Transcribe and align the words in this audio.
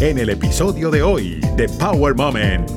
en 0.00 0.16
el 0.16 0.30
episodio 0.30 0.90
de 0.90 1.02
hoy 1.02 1.40
de 1.56 1.66
Power 1.78 2.14
Moment. 2.16 2.70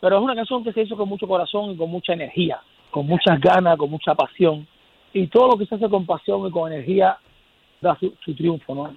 Pero 0.00 0.16
es 0.16 0.22
una 0.22 0.36
canción 0.36 0.62
que 0.62 0.72
se 0.72 0.82
hizo 0.82 0.96
con 0.96 1.08
mucho 1.08 1.26
corazón 1.26 1.72
y 1.72 1.76
con 1.76 1.90
mucha 1.90 2.12
energía, 2.12 2.60
con 2.92 3.08
muchas 3.08 3.40
ganas, 3.40 3.76
con 3.76 3.90
mucha 3.90 4.14
pasión. 4.14 4.68
Y 5.12 5.26
todo 5.26 5.48
lo 5.48 5.58
que 5.58 5.66
se 5.66 5.74
hace 5.74 5.88
con 5.88 6.06
pasión 6.06 6.46
y 6.46 6.50
con 6.52 6.72
energía 6.72 7.18
da 7.80 7.98
su, 7.98 8.34
triunfo, 8.34 8.72
¿no? 8.72 8.96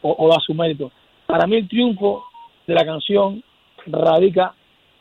O, 0.00 0.28
da 0.28 0.40
su 0.40 0.54
mérito. 0.54 0.90
Para 1.26 1.46
mí 1.46 1.56
el 1.56 1.68
triunfo 1.68 2.24
de 2.66 2.72
la 2.72 2.86
canción 2.86 3.42
radica 3.84 4.54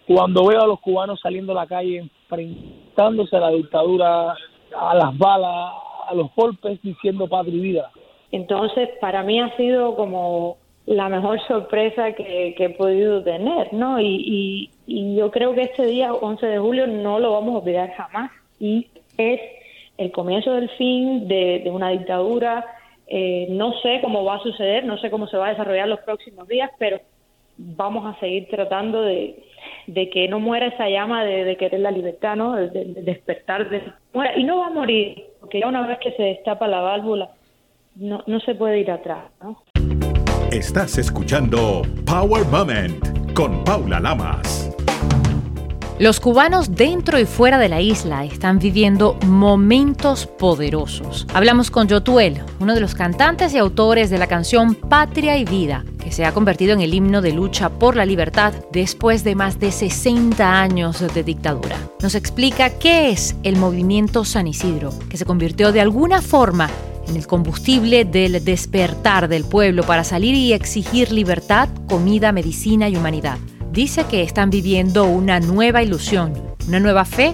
cuando 0.05 0.47
veo 0.47 0.63
a 0.63 0.67
los 0.67 0.81
cubanos 0.81 1.21
saliendo 1.21 1.53
a 1.53 1.55
la 1.55 1.67
calle 1.67 1.99
enfrentándose 1.99 3.37
a 3.37 3.39
la 3.39 3.49
dictadura, 3.51 4.35
a 4.77 4.95
las 4.95 5.17
balas, 5.17 5.71
a 6.09 6.13
los 6.13 6.27
golpes, 6.35 6.81
diciendo 6.81 7.29
patria 7.29 7.55
y 7.55 7.59
vida. 7.61 7.91
Entonces, 8.35 8.89
para 8.99 9.23
mí 9.23 9.39
ha 9.39 9.55
sido 9.55 9.95
como 9.95 10.57
la 10.85 11.07
mejor 11.07 11.39
sorpresa 11.47 12.11
que, 12.11 12.53
he 12.57 12.69
podido 12.71 13.23
tener, 13.23 13.71
¿no? 13.71 14.01
Y, 14.01 14.69
yo 14.85 15.31
creo 15.31 15.55
que 15.55 15.61
este 15.61 15.85
día, 15.85 16.13
11 16.13 16.45
de 16.45 16.59
julio, 16.59 16.85
no 16.85 17.17
lo 17.19 17.31
vamos 17.31 17.55
a 17.55 17.57
olvidar 17.59 17.93
jamás. 17.93 18.31
Y 18.59 18.87
es 19.17 19.39
el 19.97 20.11
comienzo 20.11 20.51
del 20.51 20.69
fin 20.71 21.29
de, 21.29 21.63
una 21.71 21.91
dictadura. 21.91 22.65
Eh, 23.07 23.47
no 23.51 23.71
sé 23.79 24.01
cómo 24.01 24.25
va 24.25 24.35
a 24.35 24.43
suceder, 24.43 24.83
no 24.83 24.97
sé 24.97 25.09
cómo 25.09 25.27
se 25.27 25.37
va 25.37 25.47
a 25.47 25.51
desarrollar 25.51 25.87
los 25.87 26.01
próximos 26.01 26.45
días, 26.49 26.69
pero 26.77 26.99
vamos 27.57 28.05
a 28.05 28.19
seguir 28.19 28.49
tratando 28.49 29.01
de, 29.01 29.45
que 30.11 30.27
no 30.27 30.41
muera 30.41 30.67
esa 30.67 30.89
llama 30.89 31.23
de, 31.23 31.55
querer 31.55 31.79
la 31.79 31.91
libertad, 31.91 32.35
¿no? 32.35 32.57
De, 32.57 32.83
despertar. 33.01 33.69
De, 33.69 33.81
y 34.35 34.43
no 34.43 34.57
va 34.57 34.67
a 34.67 34.71
morir, 34.71 35.23
porque 35.39 35.61
ya 35.61 35.69
una 35.69 35.87
vez 35.87 35.99
que 35.99 36.11
se 36.11 36.23
destapa 36.23 36.67
la 36.67 36.81
válvula, 36.81 37.29
no, 37.95 38.23
no 38.27 38.39
se 38.41 38.55
puede 38.55 38.79
ir 38.79 38.91
atrás, 38.91 39.25
¿no? 39.41 39.63
Estás 40.51 40.97
escuchando 40.97 41.81
Power 42.05 42.45
Moment 42.45 43.33
con 43.33 43.63
Paula 43.63 43.99
Lamas. 43.99 44.71
Los 45.97 46.19
cubanos 46.19 46.75
dentro 46.75 47.19
y 47.19 47.25
fuera 47.25 47.57
de 47.57 47.69
la 47.69 47.79
isla 47.79 48.25
están 48.25 48.59
viviendo 48.59 49.17
momentos 49.25 50.27
poderosos. 50.27 51.25
Hablamos 51.33 51.71
con 51.71 51.87
Yotuel, 51.87 52.41
uno 52.59 52.75
de 52.75 52.81
los 52.81 52.95
cantantes 52.95 53.53
y 53.53 53.57
autores 53.57 54.09
de 54.09 54.17
la 54.17 54.27
canción 54.27 54.75
Patria 54.75 55.37
y 55.37 55.45
Vida, 55.45 55.85
que 56.03 56.11
se 56.11 56.25
ha 56.25 56.33
convertido 56.33 56.73
en 56.73 56.81
el 56.81 56.93
himno 56.93 57.21
de 57.21 57.31
lucha 57.31 57.69
por 57.69 57.95
la 57.95 58.05
libertad 58.05 58.53
después 58.73 59.23
de 59.23 59.35
más 59.35 59.57
de 59.57 59.71
60 59.71 60.61
años 60.61 60.99
de 61.13 61.23
dictadura. 61.23 61.77
Nos 62.01 62.15
explica 62.15 62.71
qué 62.77 63.11
es 63.11 63.37
el 63.43 63.55
movimiento 63.55 64.25
San 64.25 64.47
Isidro, 64.47 64.89
que 65.09 65.15
se 65.15 65.25
convirtió 65.25 65.71
de 65.71 65.79
alguna 65.79 66.21
forma 66.21 66.69
en 67.07 67.15
el 67.15 67.27
combustible 67.27 68.05
del 68.05 68.43
despertar 68.43 69.27
del 69.27 69.43
pueblo 69.43 69.83
para 69.83 70.03
salir 70.03 70.35
y 70.35 70.53
exigir 70.53 71.11
libertad, 71.11 71.69
comida, 71.87 72.31
medicina 72.31 72.89
y 72.89 72.97
humanidad. 72.97 73.37
Dice 73.71 74.05
que 74.05 74.23
están 74.23 74.49
viviendo 74.49 75.05
una 75.05 75.39
nueva 75.39 75.83
ilusión, 75.83 76.33
una 76.67 76.79
nueva 76.79 77.05
fe 77.05 77.33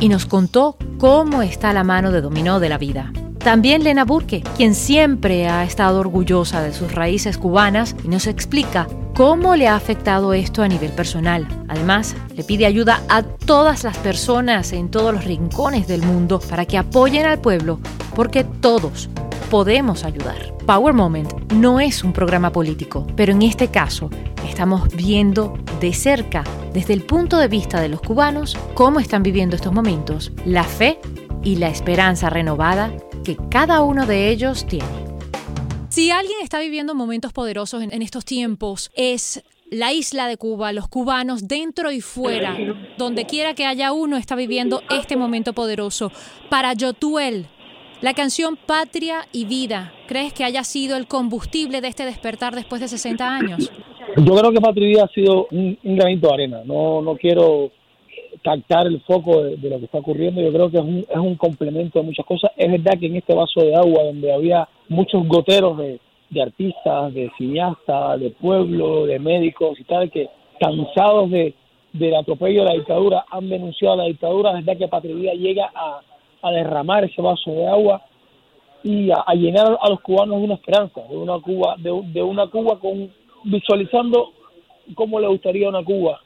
y 0.00 0.08
nos 0.08 0.26
contó 0.26 0.76
cómo 0.98 1.42
está 1.42 1.72
la 1.72 1.84
mano 1.84 2.10
de 2.10 2.20
dominó 2.20 2.60
de 2.60 2.68
la 2.68 2.78
vida. 2.78 3.12
También 3.38 3.84
Lena 3.84 4.04
Burke, 4.04 4.42
quien 4.56 4.74
siempre 4.74 5.46
ha 5.46 5.62
estado 5.62 6.00
orgullosa 6.00 6.62
de 6.62 6.72
sus 6.72 6.92
raíces 6.92 7.38
cubanas 7.38 7.94
y 8.02 8.08
nos 8.08 8.26
explica 8.26 8.88
cómo 9.14 9.54
le 9.54 9.68
ha 9.68 9.76
afectado 9.76 10.34
esto 10.34 10.62
a 10.64 10.68
nivel 10.68 10.90
personal. 10.90 11.46
Además, 11.68 12.16
le 12.34 12.42
pide 12.42 12.66
ayuda 12.66 13.02
a 13.08 13.22
todas 13.22 13.84
las 13.84 13.96
personas 13.98 14.72
en 14.72 14.90
todos 14.90 15.14
los 15.14 15.24
rincones 15.24 15.86
del 15.86 16.02
mundo 16.02 16.40
para 16.40 16.66
que 16.66 16.76
apoyen 16.76 17.24
al 17.24 17.40
pueblo, 17.40 17.78
porque 18.16 18.42
todos 18.42 19.08
podemos 19.50 20.04
ayudar. 20.04 20.56
Power 20.66 20.94
Moment 20.94 21.52
no 21.52 21.78
es 21.78 22.02
un 22.02 22.12
programa 22.12 22.50
político, 22.50 23.06
pero 23.14 23.32
en 23.32 23.42
este 23.42 23.68
caso 23.68 24.10
estamos 24.48 24.88
viendo 24.96 25.56
de 25.80 25.92
cerca, 25.92 26.42
desde 26.72 26.94
el 26.94 27.02
punto 27.02 27.36
de 27.36 27.46
vista 27.46 27.80
de 27.80 27.88
los 27.88 28.00
cubanos, 28.00 28.56
cómo 28.74 28.98
están 28.98 29.22
viviendo 29.22 29.54
estos 29.54 29.72
momentos, 29.72 30.32
la 30.44 30.64
fe 30.64 30.98
y 31.44 31.56
la 31.56 31.68
esperanza 31.68 32.30
renovada 32.30 32.92
que 33.22 33.36
cada 33.50 33.82
uno 33.82 34.06
de 34.06 34.30
ellos 34.30 34.66
tiene. 34.66 35.06
Si 35.90 36.10
alguien 36.10 36.38
está 36.42 36.58
viviendo 36.58 36.94
momentos 36.94 37.32
poderosos 37.32 37.82
en, 37.82 38.02
estos 38.02 38.24
tiempos, 38.24 38.90
es 38.96 39.42
la 39.70 39.92
isla 39.92 40.26
de 40.26 40.36
Cuba, 40.36 40.72
los 40.72 40.88
cubanos 40.88 41.48
dentro 41.48 41.90
y 41.90 42.00
fuera, 42.00 42.56
donde 42.98 43.26
quiera 43.26 43.54
que 43.54 43.66
haya 43.66 43.92
uno, 43.92 44.16
está 44.16 44.34
viviendo 44.34 44.82
este 44.90 45.16
momento 45.16 45.52
poderoso. 45.52 46.12
Para 46.50 46.72
Yotuel, 46.74 47.48
la 48.02 48.12
canción 48.12 48.56
Patria 48.56 49.26
y 49.32 49.46
Vida, 49.46 49.92
¿crees 50.06 50.32
que 50.32 50.44
haya 50.44 50.64
sido 50.64 50.96
el 50.96 51.06
combustible 51.06 51.80
de 51.80 51.88
este 51.88 52.04
despertar 52.04 52.54
después 52.54 52.80
de 52.80 52.88
60 52.88 53.26
años? 53.26 53.70
Yo 54.16 54.34
creo 54.34 54.52
que 54.52 54.60
Patria 54.60 54.86
y 54.86 54.90
Vida 54.90 55.04
ha 55.04 55.14
sido 55.14 55.46
un, 55.50 55.78
granito 55.82 56.28
de 56.28 56.34
arena. 56.34 56.62
No, 56.64 57.00
no 57.00 57.16
quiero 57.16 57.70
captar 58.42 58.86
el 58.86 59.00
foco 59.00 59.42
de, 59.42 59.56
lo 59.68 59.78
que 59.78 59.86
está 59.86 59.98
ocurriendo. 59.98 60.40
Yo 60.42 60.52
creo 60.52 60.70
que 60.70 60.76
es 60.76 60.84
un, 60.84 60.98
es 60.98 61.16
un 61.16 61.36
complemento 61.36 61.98
de 61.98 62.04
muchas 62.04 62.26
cosas. 62.26 62.50
Es 62.56 62.70
verdad 62.70 62.98
que 62.98 63.06
en 63.06 63.16
este 63.16 63.34
vaso 63.34 63.60
de 63.60 63.74
agua, 63.74 64.04
donde 64.04 64.32
había 64.32 64.68
muchos 64.88 65.26
goteros 65.26 65.78
de, 65.78 65.98
artistas, 66.40 67.14
de 67.14 67.30
cineastas, 67.38 68.20
de 68.20 68.30
pueblo, 68.30 69.06
de 69.06 69.18
médicos 69.18 69.78
y 69.80 69.84
tal, 69.84 70.10
que 70.10 70.28
cansados 70.60 71.30
de, 71.30 71.54
del 71.92 72.14
atropello 72.14 72.62
de 72.62 72.68
la 72.68 72.74
dictadura 72.74 73.24
han 73.30 73.48
denunciado 73.48 73.94
a 73.94 73.98
la 73.98 74.04
dictadura, 74.04 74.50
es 74.50 74.64
verdad 74.64 74.78
que 74.78 74.88
Patria 74.88 75.34
llega 75.34 75.70
a, 75.74 76.00
derramar 76.42 77.04
ese 77.04 77.20
vaso 77.20 77.50
de 77.50 77.66
agua 77.66 78.02
y 78.82 79.10
a, 79.10 79.24
llenar 79.34 79.78
a 79.80 79.88
los 79.90 80.00
cubanos 80.00 80.38
de 80.38 80.44
una 80.44 80.54
esperanza, 80.54 81.02
de 81.08 81.16
una 81.16 81.38
Cuba, 81.40 81.76
de, 81.78 81.90
de 82.12 82.22
una 82.22 82.46
Cuba 82.46 82.78
con 82.78 83.10
visualizando 83.44 84.32
cómo 84.94 85.20
le 85.20 85.26
gustaría 85.26 85.68
una 85.68 85.84
Cuba 85.84 86.20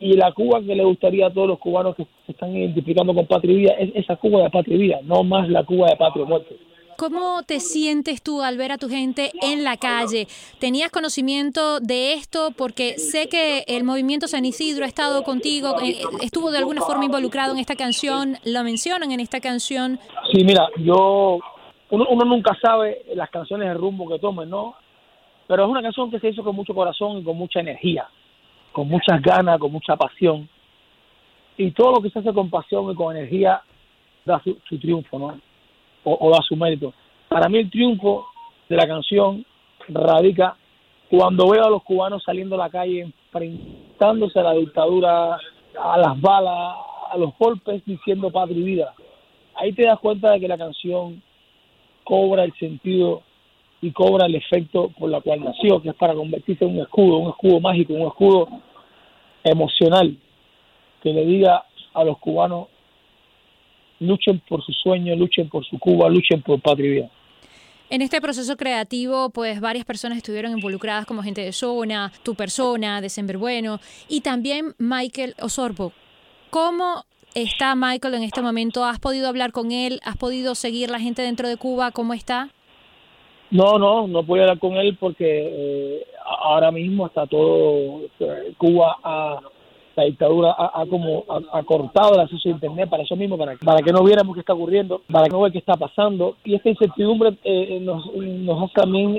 y 0.00 0.14
la 0.14 0.32
Cuba 0.32 0.60
que 0.60 0.74
le 0.74 0.84
gustaría 0.84 1.26
a 1.26 1.32
todos 1.32 1.48
los 1.48 1.58
cubanos 1.58 1.94
que 1.94 2.04
se 2.26 2.32
están 2.32 2.54
identificando 2.56 3.14
con 3.14 3.26
Patria 3.26 3.52
y 3.52 3.56
Vida 3.56 3.74
es 3.78 3.90
esa 3.94 4.16
Cuba 4.16 4.42
de 4.42 4.50
Patria 4.50 4.74
y 4.74 4.80
Vida, 4.80 5.00
no 5.04 5.22
más 5.22 5.48
la 5.48 5.64
Cuba 5.64 5.86
de 5.88 5.96
Patria 5.96 6.24
y 6.24 6.28
Muerte. 6.28 6.56
¿Cómo 7.02 7.42
te 7.42 7.58
sientes 7.58 8.22
tú 8.22 8.42
al 8.42 8.56
ver 8.56 8.70
a 8.70 8.78
tu 8.78 8.88
gente 8.88 9.32
en 9.42 9.64
la 9.64 9.76
calle? 9.76 10.28
¿Tenías 10.60 10.92
conocimiento 10.92 11.80
de 11.80 12.12
esto? 12.12 12.52
Porque 12.56 12.96
sé 12.96 13.28
que 13.28 13.64
el 13.66 13.82
movimiento 13.82 14.28
San 14.28 14.44
Isidro 14.44 14.84
ha 14.84 14.86
estado 14.86 15.24
contigo, 15.24 15.74
eh, 15.82 16.00
estuvo 16.22 16.52
de 16.52 16.58
alguna 16.58 16.80
forma 16.80 17.04
involucrado 17.04 17.54
en 17.54 17.58
esta 17.58 17.74
canción, 17.74 18.36
lo 18.44 18.62
mencionan 18.62 19.10
en 19.10 19.18
esta 19.18 19.40
canción. 19.40 19.98
Sí, 20.30 20.44
mira, 20.44 20.68
yo, 20.78 21.40
uno, 21.90 22.24
nunca 22.24 22.56
sabe 22.62 23.02
las 23.16 23.30
canciones 23.30 23.66
de 23.66 23.74
rumbo 23.74 24.08
que 24.08 24.20
tomen, 24.20 24.48
¿no? 24.48 24.76
Pero 25.48 25.64
es 25.64 25.70
una 25.70 25.82
canción 25.82 26.08
que 26.08 26.20
se 26.20 26.28
hizo 26.28 26.44
con 26.44 26.54
mucho 26.54 26.72
corazón 26.72 27.18
y 27.18 27.24
con 27.24 27.36
mucha 27.36 27.58
energía 27.58 28.06
con 28.70 28.86
muchas 28.88 29.20
ganas, 29.20 29.58
con 29.58 29.72
mucha 29.72 29.96
pasión. 29.96 30.48
Y 31.56 31.72
todo 31.72 31.96
lo 31.96 32.00
que 32.00 32.10
se 32.10 32.20
hace 32.20 32.32
con 32.32 32.48
pasión 32.48 32.90
y 32.92 32.94
con 32.94 33.16
energía 33.16 33.60
da 34.24 34.40
su, 34.42 34.78
triunfo, 34.78 35.18
¿no? 35.18 35.51
O, 36.04 36.30
da 36.30 36.40
su 36.42 36.56
mérito. 36.56 36.92
Para 37.28 37.48
mí 37.48 37.58
el 37.58 37.70
triunfo 37.70 38.26
de 38.68 38.76
la 38.76 38.86
canción 38.86 39.44
radica 39.88 40.56
cuando 41.08 41.50
veo 41.50 41.64
a 41.64 41.70
los 41.70 41.82
cubanos 41.82 42.22
saliendo 42.24 42.56
a 42.56 42.58
la 42.58 42.70
calle 42.70 43.00
enfrentándose 43.02 44.38
a 44.40 44.42
la 44.42 44.54
dictadura, 44.54 45.38
a 45.80 45.98
las 45.98 46.20
balas, 46.20 46.76
a 47.10 47.16
los 47.18 47.36
golpes, 47.38 47.84
diciendo 47.84 48.30
patria 48.30 48.58
y 48.58 48.62
vida. 48.62 48.94
Ahí 49.54 49.72
te 49.72 49.84
das 49.84 49.98
cuenta 49.98 50.30
de 50.30 50.40
que 50.40 50.48
la 50.48 50.58
canción 50.58 51.22
cobra 52.04 52.44
el 52.44 52.52
sentido 52.54 53.22
y 53.80 53.90
cobra 53.90 54.26
el 54.26 54.34
efecto 54.34 54.90
por 54.98 55.10
la 55.10 55.20
cual 55.20 55.44
nació, 55.44 55.82
que 55.82 55.90
es 55.90 55.94
para 55.96 56.14
convertirse 56.14 56.64
en 56.64 56.76
un 56.76 56.82
escudo, 56.82 57.18
un 57.18 57.30
escudo 57.30 57.60
mágico, 57.60 57.92
un 57.92 58.06
escudo 58.06 58.48
emocional, 59.44 60.16
que 61.02 61.12
le 61.12 61.24
diga 61.26 61.64
a 61.92 62.04
los 62.04 62.18
cubanos, 62.18 62.68
luchen 64.02 64.40
por 64.48 64.64
su 64.64 64.72
sueño, 64.72 65.14
luchen 65.16 65.48
por 65.48 65.64
su 65.64 65.78
Cuba, 65.78 66.08
luchen 66.08 66.42
por 66.42 66.60
patria 66.60 66.86
y 66.86 66.90
vida. 66.94 67.10
En 67.90 68.00
este 68.00 68.20
proceso 68.22 68.56
creativo, 68.56 69.30
pues 69.30 69.60
varias 69.60 69.84
personas 69.84 70.16
estuvieron 70.16 70.52
involucradas 70.52 71.04
como 71.04 71.22
gente 71.22 71.42
de 71.42 71.52
zona, 71.52 72.10
tu 72.22 72.34
persona, 72.34 73.02
de 73.02 73.36
Bueno, 73.36 73.80
y 74.08 74.22
también 74.22 74.74
Michael 74.78 75.34
Osorbo. 75.40 75.92
¿Cómo 76.48 77.04
está 77.34 77.74
Michael 77.74 78.14
en 78.14 78.22
este 78.22 78.40
momento? 78.40 78.84
¿Has 78.84 78.98
podido 78.98 79.28
hablar 79.28 79.52
con 79.52 79.72
él? 79.72 80.00
¿Has 80.04 80.16
podido 80.16 80.54
seguir 80.54 80.90
la 80.90 81.00
gente 81.00 81.20
dentro 81.20 81.48
de 81.48 81.58
Cuba? 81.58 81.90
¿Cómo 81.90 82.14
está? 82.14 82.48
No, 83.50 83.78
no, 83.78 84.06
no 84.08 84.24
puedo 84.24 84.42
hablar 84.42 84.58
con 84.58 84.76
él 84.76 84.96
porque 84.98 85.26
eh, 85.28 86.06
ahora 86.24 86.70
mismo 86.70 87.06
está 87.06 87.26
todo 87.26 88.00
eh, 88.20 88.54
Cuba 88.56 88.96
a 89.04 89.38
la 89.96 90.04
dictadura 90.04 90.54
ha, 90.58 90.84
como 90.86 91.24
ha, 91.28 91.62
cortado 91.62 92.14
el 92.14 92.20
acceso 92.20 92.48
a 92.48 92.52
internet 92.52 92.88
para 92.88 93.02
eso 93.02 93.16
mismo, 93.16 93.36
para, 93.36 93.56
para 93.56 93.82
que 93.82 93.92
no 93.92 94.04
viéramos 94.04 94.34
qué 94.34 94.40
está 94.40 94.54
ocurriendo, 94.54 95.02
para 95.10 95.24
que 95.26 95.30
no 95.30 95.38
veamos 95.38 95.52
qué 95.52 95.58
está 95.58 95.74
pasando. 95.76 96.36
Y 96.44 96.54
esta 96.54 96.70
incertidumbre 96.70 97.36
eh, 97.44 97.78
nos, 97.80 98.14
nos 98.14 98.62
hace 98.62 98.74
también 98.74 99.18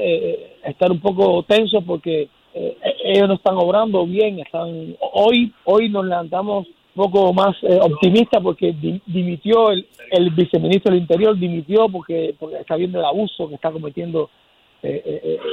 estar 0.63 0.91
un 0.91 0.99
poco 0.99 1.43
tensos 1.43 1.83
porque 1.83 2.29
ellos 2.53 3.27
no 3.27 3.35
están 3.35 3.55
obrando 3.57 4.05
bien. 4.05 4.39
están 4.39 4.95
Hoy 5.13 5.53
hoy 5.65 5.89
nos 5.89 6.05
levantamos 6.05 6.67
poco 6.93 7.33
más 7.33 7.55
eh, 7.63 7.79
optimista 7.81 8.39
porque 8.39 8.73
dimitió 9.05 9.71
el, 9.71 9.87
el, 10.11 10.29
viceministro 10.29 10.91
del 10.91 11.01
Interior, 11.01 11.37
dimitió 11.37 11.89
porque, 11.89 12.35
porque 12.39 12.57
está 12.57 12.75
viendo 12.75 12.99
el 12.99 13.05
abuso 13.05 13.49
que 13.49 13.55
está 13.55 13.71
cometiendo 13.71 14.29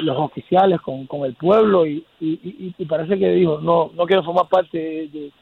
los 0.02 0.18
oficiales 0.18 0.80
con, 0.80 1.06
con 1.06 1.24
el 1.24 1.34
pueblo 1.34 1.86
y, 1.86 2.04
y, 2.20 2.74
y, 2.76 2.84
parece 2.86 3.18
que 3.18 3.30
dijo, 3.30 3.60
no, 3.60 3.90
no 3.94 4.06
quiero 4.06 4.24
formar 4.24 4.48
parte 4.48 5.08
de 5.12 5.32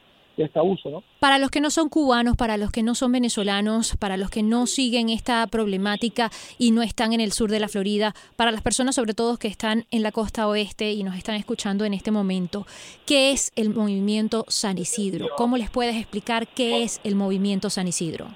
este 0.45 0.59
abuso, 0.59 0.89
¿no? 0.89 1.03
Para 1.19 1.37
los 1.37 1.49
que 1.49 1.59
no 1.59 1.69
son 1.69 1.89
cubanos, 1.89 2.37
para 2.37 2.57
los 2.57 2.71
que 2.71 2.83
no 2.83 2.95
son 2.95 3.11
venezolanos, 3.11 3.97
para 3.97 4.17
los 4.17 4.29
que 4.29 4.43
no 4.43 4.67
siguen 4.67 5.09
esta 5.09 5.45
problemática 5.47 6.31
y 6.57 6.71
no 6.71 6.81
están 6.81 7.13
en 7.13 7.19
el 7.19 7.31
sur 7.31 7.49
de 7.49 7.59
la 7.59 7.67
Florida, 7.67 8.13
para 8.35 8.51
las 8.51 8.61
personas 8.61 8.95
sobre 8.95 9.13
todo 9.13 9.37
que 9.37 9.47
están 9.47 9.85
en 9.91 10.03
la 10.03 10.11
costa 10.11 10.47
oeste 10.47 10.93
y 10.93 11.03
nos 11.03 11.17
están 11.17 11.35
escuchando 11.35 11.83
en 11.85 11.93
este 11.93 12.11
momento, 12.11 12.65
¿qué 13.05 13.31
es 13.31 13.51
el 13.55 13.69
movimiento 13.71 14.45
San 14.47 14.77
Isidro? 14.77 15.27
¿Cómo 15.35 15.57
les 15.57 15.69
puedes 15.69 15.95
explicar 15.95 16.47
qué 16.47 16.83
es 16.83 17.01
el 17.03 17.15
movimiento 17.15 17.69
San 17.69 17.87
Isidro? 17.87 18.27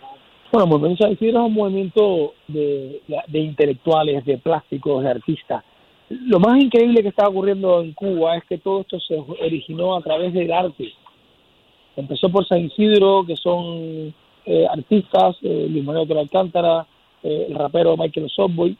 Bueno, 0.53 0.67
movimiento 0.67 1.03
San 1.03 1.13
Isidro 1.13 1.39
es 1.39 1.47
un 1.47 1.53
movimiento 1.55 2.33
de, 2.47 3.01
de 3.27 3.39
intelectuales, 3.39 4.23
de 4.23 4.37
plásticos, 4.37 5.03
de 5.03 5.09
artistas. 5.09 5.63
Lo 6.09 6.39
más 6.39 6.61
increíble 6.61 7.01
que 7.01 7.07
está 7.07 7.27
ocurriendo 7.27 7.81
en 7.81 7.93
Cuba 7.93 8.37
es 8.37 8.43
que 8.43 8.59
todo 8.59 8.81
esto 8.81 8.99
se 8.99 9.15
originó 9.15 9.95
a 9.95 10.01
través 10.01 10.31
del 10.31 10.53
arte 10.53 10.93
Empezó 11.95 12.29
por 12.29 12.47
San 12.47 12.59
Isidro, 12.59 13.25
que 13.25 13.35
son 13.35 14.13
eh, 14.45 14.67
artistas, 14.69 15.37
eh, 15.41 15.65
Luis 15.71 15.83
Manuel 15.83 16.19
Alcántara, 16.19 16.85
eh, 17.23 17.47
el 17.49 17.55
rapero 17.55 17.97
Michael 17.97 18.29
Sobboy, 18.29 18.77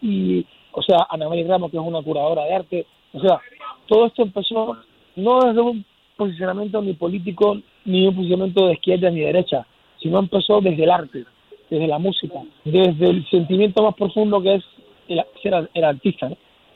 y, 0.00 0.46
o 0.70 0.82
sea, 0.82 1.08
Ana 1.10 1.28
María 1.28 1.48
Ramos, 1.48 1.72
que 1.72 1.76
es 1.76 1.82
una 1.82 2.02
curadora 2.02 2.44
de 2.44 2.54
arte. 2.54 2.86
O 3.12 3.20
sea, 3.20 3.40
todo 3.88 4.06
esto 4.06 4.22
empezó 4.22 4.76
no 5.16 5.40
desde 5.40 5.60
un 5.60 5.84
posicionamiento 6.16 6.80
ni 6.82 6.92
político, 6.92 7.58
ni 7.84 8.06
un 8.06 8.14
posicionamiento 8.14 8.68
de 8.68 8.74
izquierda 8.74 9.10
ni 9.10 9.20
de 9.20 9.26
derecha, 9.26 9.66
sino 10.00 10.18
empezó 10.18 10.60
desde 10.60 10.84
el 10.84 10.90
arte, 10.90 11.24
desde 11.70 11.86
la 11.86 11.98
música, 11.98 12.40
desde 12.64 13.10
el 13.10 13.28
sentimiento 13.28 13.82
más 13.82 13.94
profundo 13.94 14.40
que 14.42 14.56
es 14.56 14.64
el, 15.08 15.22
ser 15.42 15.68
el 15.74 15.84
artista. 15.84 16.30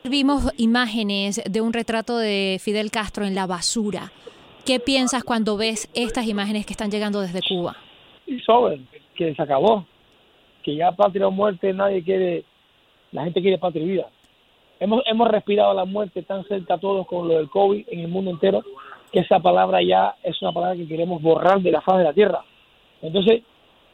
Vimos 0.05 0.51
imágenes 0.57 1.43
de 1.45 1.61
un 1.61 1.73
retrato 1.73 2.17
de 2.17 2.59
Fidel 2.61 2.91
Castro 2.91 3.27
en 3.27 3.35
la 3.35 3.47
basura. 3.47 4.13
¿Qué 4.65 4.81
piensas 4.81 5.25
cuando 5.25 5.57
ves 5.57 5.91
estas 5.95 6.27
imágenes 6.27 6.65
que 6.65 6.73
están 6.73 6.91
llegando 6.91 7.21
desde 7.21 7.41
Cuba? 7.47 7.77
Y 8.27 8.39
sobre, 8.41 8.81
que 9.15 9.35
se 9.35 9.43
acabó, 9.43 9.85
que 10.63 10.77
ya 10.77 10.93
patria 10.93 11.27
o 11.27 11.31
muerte 11.31 11.73
nadie 11.73 12.03
quiere, 12.03 12.45
la 13.13 13.25
gente 13.25 13.41
quiere 13.43 13.59
patria 13.59 13.85
y 13.85 13.89
vida. 13.89 14.09
Hemos, 14.79 15.03
hemos 15.07 15.29
respirado 15.29 15.75
la 15.75 15.85
muerte 15.85 16.23
tan 16.23 16.45
cerca 16.45 16.79
todos 16.79 17.07
con 17.07 17.29
lo 17.29 17.35
del 17.35 17.51
COVID 17.51 17.87
en 17.89 18.01
el 18.01 18.09
mundo 18.09 18.31
entero, 18.31 18.63
que 19.13 19.21
esa 19.21 19.41
palabra 19.41 19.83
ya 19.83 20.15
es 20.23 20.41
una 20.41 20.53
palabra 20.53 20.77
que 20.77 20.89
queremos 20.89 21.21
borrar 21.21 21.61
de 21.61 21.73
la 21.73 21.81
faz 21.83 21.99
de 21.99 22.05
la 22.05 22.15
tierra. 22.15 22.45
Entonces, 23.03 23.43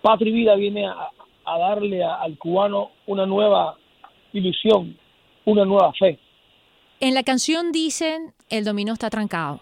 patria 0.03 0.31
y 0.31 0.33
vida 0.33 0.55
viene 0.57 0.87
a, 0.87 1.11
darle 1.45 2.03
al 2.03 2.37
cubano 2.39 2.91
una 3.07 3.25
nueva 3.25 3.77
ilusión, 4.33 4.97
una 5.45 5.65
nueva 5.65 5.93
fe. 5.93 6.19
En 7.01 7.15
la 7.15 7.23
canción 7.23 7.73
dicen, 7.73 8.33
el 8.51 8.65
dominó 8.65 8.93
está 8.93 9.11
trancado. 9.11 9.61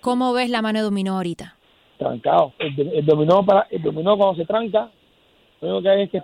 ¿Cómo 0.00 0.32
ves 0.32 0.50
la 0.50 0.62
mano 0.62 0.78
de 0.78 0.84
dominó 0.84 1.16
ahorita? 1.16 1.56
Trancado. 1.98 2.52
El, 2.58 3.04
dominó 3.04 3.44
para 3.44 3.66
el 3.70 3.82
dominó 3.82 4.16
cuando 4.16 4.36
se 4.36 4.46
tranca, 4.46 4.90
lo 5.60 5.68
único 5.68 5.82
que 5.82 5.88
hay 5.90 6.02
es 6.02 6.10
que 6.10 6.22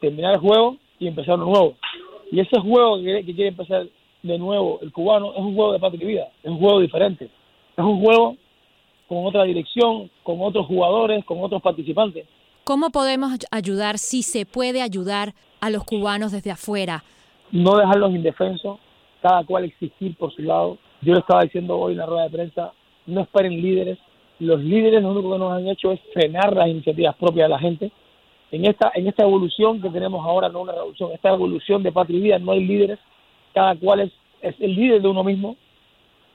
terminar 0.00 0.34
el 0.34 0.40
juego 0.40 0.76
y 0.98 1.06
empezar 1.06 1.34
uno 1.34 1.44
nuevo. 1.46 1.76
Y 2.30 2.40
ese 2.40 2.58
juego 2.58 2.96
que, 3.02 3.24
quiere 3.24 3.48
empezar 3.48 3.86
de 4.22 4.38
nuevo 4.38 4.78
el 4.80 4.92
cubano 4.92 5.32
es 5.32 5.40
un 5.40 5.54
juego 5.54 5.72
de 5.72 5.78
patria 5.78 6.02
y 6.02 6.06
vida, 6.06 6.28
es 6.42 6.50
un 6.50 6.58
juego 6.58 6.80
diferente. 6.80 7.28
Es 7.76 7.84
un 7.84 8.00
juego 8.00 8.36
con 9.12 9.26
otra 9.26 9.44
dirección, 9.44 10.10
con 10.22 10.40
otros 10.40 10.66
jugadores, 10.66 11.22
con 11.26 11.42
otros 11.42 11.60
participantes. 11.60 12.26
¿Cómo 12.64 12.88
podemos 12.88 13.38
ayudar, 13.50 13.98
si 13.98 14.22
se 14.22 14.46
puede 14.46 14.80
ayudar 14.80 15.34
a 15.60 15.68
los 15.68 15.84
cubanos 15.84 16.32
desde 16.32 16.50
afuera? 16.50 17.04
No 17.50 17.76
dejarlos 17.76 18.12
indefensos, 18.12 18.78
cada 19.20 19.44
cual 19.44 19.64
existir 19.64 20.16
por 20.16 20.34
su 20.34 20.40
lado. 20.40 20.78
Yo 21.02 21.12
lo 21.12 21.18
estaba 21.18 21.42
diciendo 21.42 21.78
hoy 21.78 21.92
en 21.92 21.98
la 21.98 22.06
rueda 22.06 22.22
de 22.22 22.30
prensa, 22.30 22.72
no 23.04 23.20
esperen 23.20 23.60
líderes. 23.60 23.98
Los 24.38 24.62
líderes 24.62 25.02
lo 25.02 25.10
único 25.10 25.30
que 25.30 25.38
nos 25.40 25.52
han 25.52 25.68
hecho 25.68 25.92
es 25.92 26.00
frenar 26.14 26.56
las 26.56 26.68
iniciativas 26.68 27.14
propias 27.16 27.44
de 27.44 27.50
la 27.50 27.58
gente. 27.58 27.92
En 28.50 28.64
esta, 28.64 28.92
en 28.94 29.08
esta 29.08 29.24
evolución 29.24 29.82
que 29.82 29.90
tenemos 29.90 30.24
ahora, 30.24 30.48
no 30.48 30.62
una 30.62 30.72
revolución, 30.72 31.12
esta 31.12 31.28
evolución 31.28 31.82
de 31.82 31.92
patria 31.92 32.18
y 32.18 32.22
vida, 32.22 32.38
no 32.38 32.52
hay 32.52 32.64
líderes, 32.64 32.98
cada 33.52 33.74
cual 33.74 34.00
es, 34.00 34.12
es 34.40 34.54
el 34.58 34.74
líder 34.74 35.02
de 35.02 35.08
uno 35.08 35.22
mismo, 35.22 35.56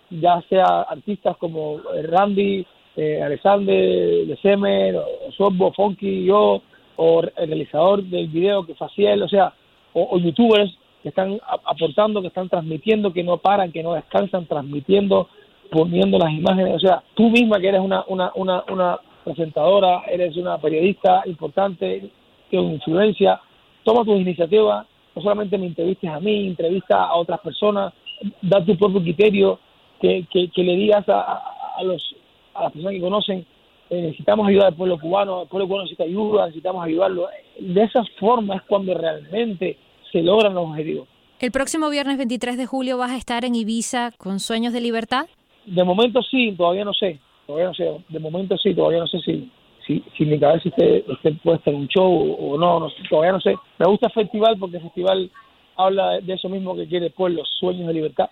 ya 0.10 0.42
sea 0.50 0.82
artistas 0.82 1.38
como 1.38 1.80
Randy, 2.04 2.66
eh, 2.96 3.22
Alexander, 3.22 4.28
Lesemer, 4.28 4.96
Sobbo, 5.38 5.72
Funky, 5.74 6.26
yo, 6.26 6.62
o 6.96 7.22
el 7.22 7.48
realizador 7.48 8.04
del 8.04 8.28
video 8.28 8.66
que 8.66 8.76
Faciel, 8.76 9.22
o 9.22 9.30
sea, 9.30 9.54
o, 9.94 10.08
o 10.12 10.18
youtubers 10.20 10.76
que 11.04 11.10
están 11.10 11.40
aportando, 11.66 12.22
que 12.22 12.28
están 12.28 12.50
transmitiendo, 12.50 13.14
que 13.14 13.24
no 13.24 13.38
paran, 13.38 13.72
que 13.72 13.84
no 13.84 13.94
descansan, 13.94 14.48
transmitiendo 14.48 15.30
poniendo 15.70 16.18
las 16.18 16.32
imágenes, 16.32 16.76
o 16.76 16.80
sea, 16.80 17.04
tú 17.14 17.30
misma 17.30 17.60
que 17.60 17.70
eres 17.70 17.82
una, 17.82 18.04
una, 18.08 18.32
una, 18.36 18.64
una 18.70 19.00
presentadora, 19.24 20.04
eres 20.08 20.36
una 20.38 20.58
periodista 20.58 21.24
importante, 21.26 22.10
que 22.50 22.58
influencia, 22.58 23.42
toma 23.84 24.06
tus 24.06 24.20
iniciativas, 24.20 24.86
no 25.16 25.22
solamente 25.22 25.58
me 25.58 25.68
entrevistes 25.68 26.10
a 26.10 26.20
mí, 26.20 26.48
entrevista 26.48 27.04
a 27.04 27.16
otras 27.16 27.40
personas, 27.42 27.94
da 28.42 28.64
tu 28.64 28.78
propio 28.78 29.02
criterio, 29.02 29.60
que, 30.02 30.26
que, 30.32 30.64
le 30.64 30.76
digas 30.76 31.08
a, 31.10 31.44
a, 31.78 31.84
los, 31.84 32.16
a 32.54 32.64
las 32.64 32.72
personas 32.72 32.94
que 32.94 33.02
conocen, 33.02 33.46
eh, 33.90 34.02
necesitamos 34.02 34.48
ayudar 34.48 34.68
al 34.68 34.76
pueblo 34.76 35.00
cubano, 35.00 35.44
el 35.44 35.48
pueblo 35.48 35.68
cubano 35.68 35.84
necesita 35.84 36.04
ayuda, 36.04 36.46
necesitamos 36.48 36.86
ayudarlo. 36.86 37.28
De 37.60 37.84
esa 37.84 38.04
forma 38.20 38.56
es 38.56 38.62
cuando 38.64 38.94
realmente 38.94 39.78
se 40.12 40.22
logran 40.22 40.54
los 40.54 40.70
objetivos. 40.70 41.08
¿El 41.40 41.52
próximo 41.52 41.90
viernes 41.90 42.18
23 42.18 42.58
de 42.58 42.66
julio 42.66 42.98
vas 42.98 43.12
a 43.12 43.18
estar 43.18 43.46
en 43.46 43.56
Ibiza 43.56 44.12
con 44.18 44.40
Sueños 44.40 44.74
de 44.74 44.82
Libertad? 44.82 45.28
De 45.66 45.84
momento 45.84 46.22
sí, 46.24 46.54
todavía 46.58 46.84
no 46.84 46.94
sé, 46.94 47.20
todavía 47.46 47.68
no 47.68 47.74
sé, 47.74 48.04
de 48.10 48.20
momento 48.20 48.58
sí, 48.58 48.74
todavía 48.74 49.00
no 49.00 49.08
sé 49.08 49.20
si, 49.20 49.52
si, 49.86 50.04
si 50.18 50.26
mi 50.26 50.40
cabeza 50.40 50.70
esté, 50.70 51.06
esté 51.12 51.32
puesta 51.44 51.70
en 51.70 51.78
un 51.78 51.88
show 51.88 52.38
o 52.40 52.58
no, 52.58 52.80
no, 52.80 52.88
todavía 53.10 53.34
no 53.34 53.42
sé. 53.42 53.56
Me 53.78 53.86
gusta 53.86 54.08
el 54.08 54.14
festival 54.14 54.58
porque 54.58 54.78
el 54.78 54.84
festival 54.84 55.32
habla 55.76 56.20
de 56.20 56.34
eso 56.34 56.50
mismo 56.50 56.76
que 56.76 56.88
quiere 56.88 57.10
pues 57.12 57.34
los 57.34 57.48
sueños 57.60 57.88
de 57.88 57.94
libertad 57.94 58.30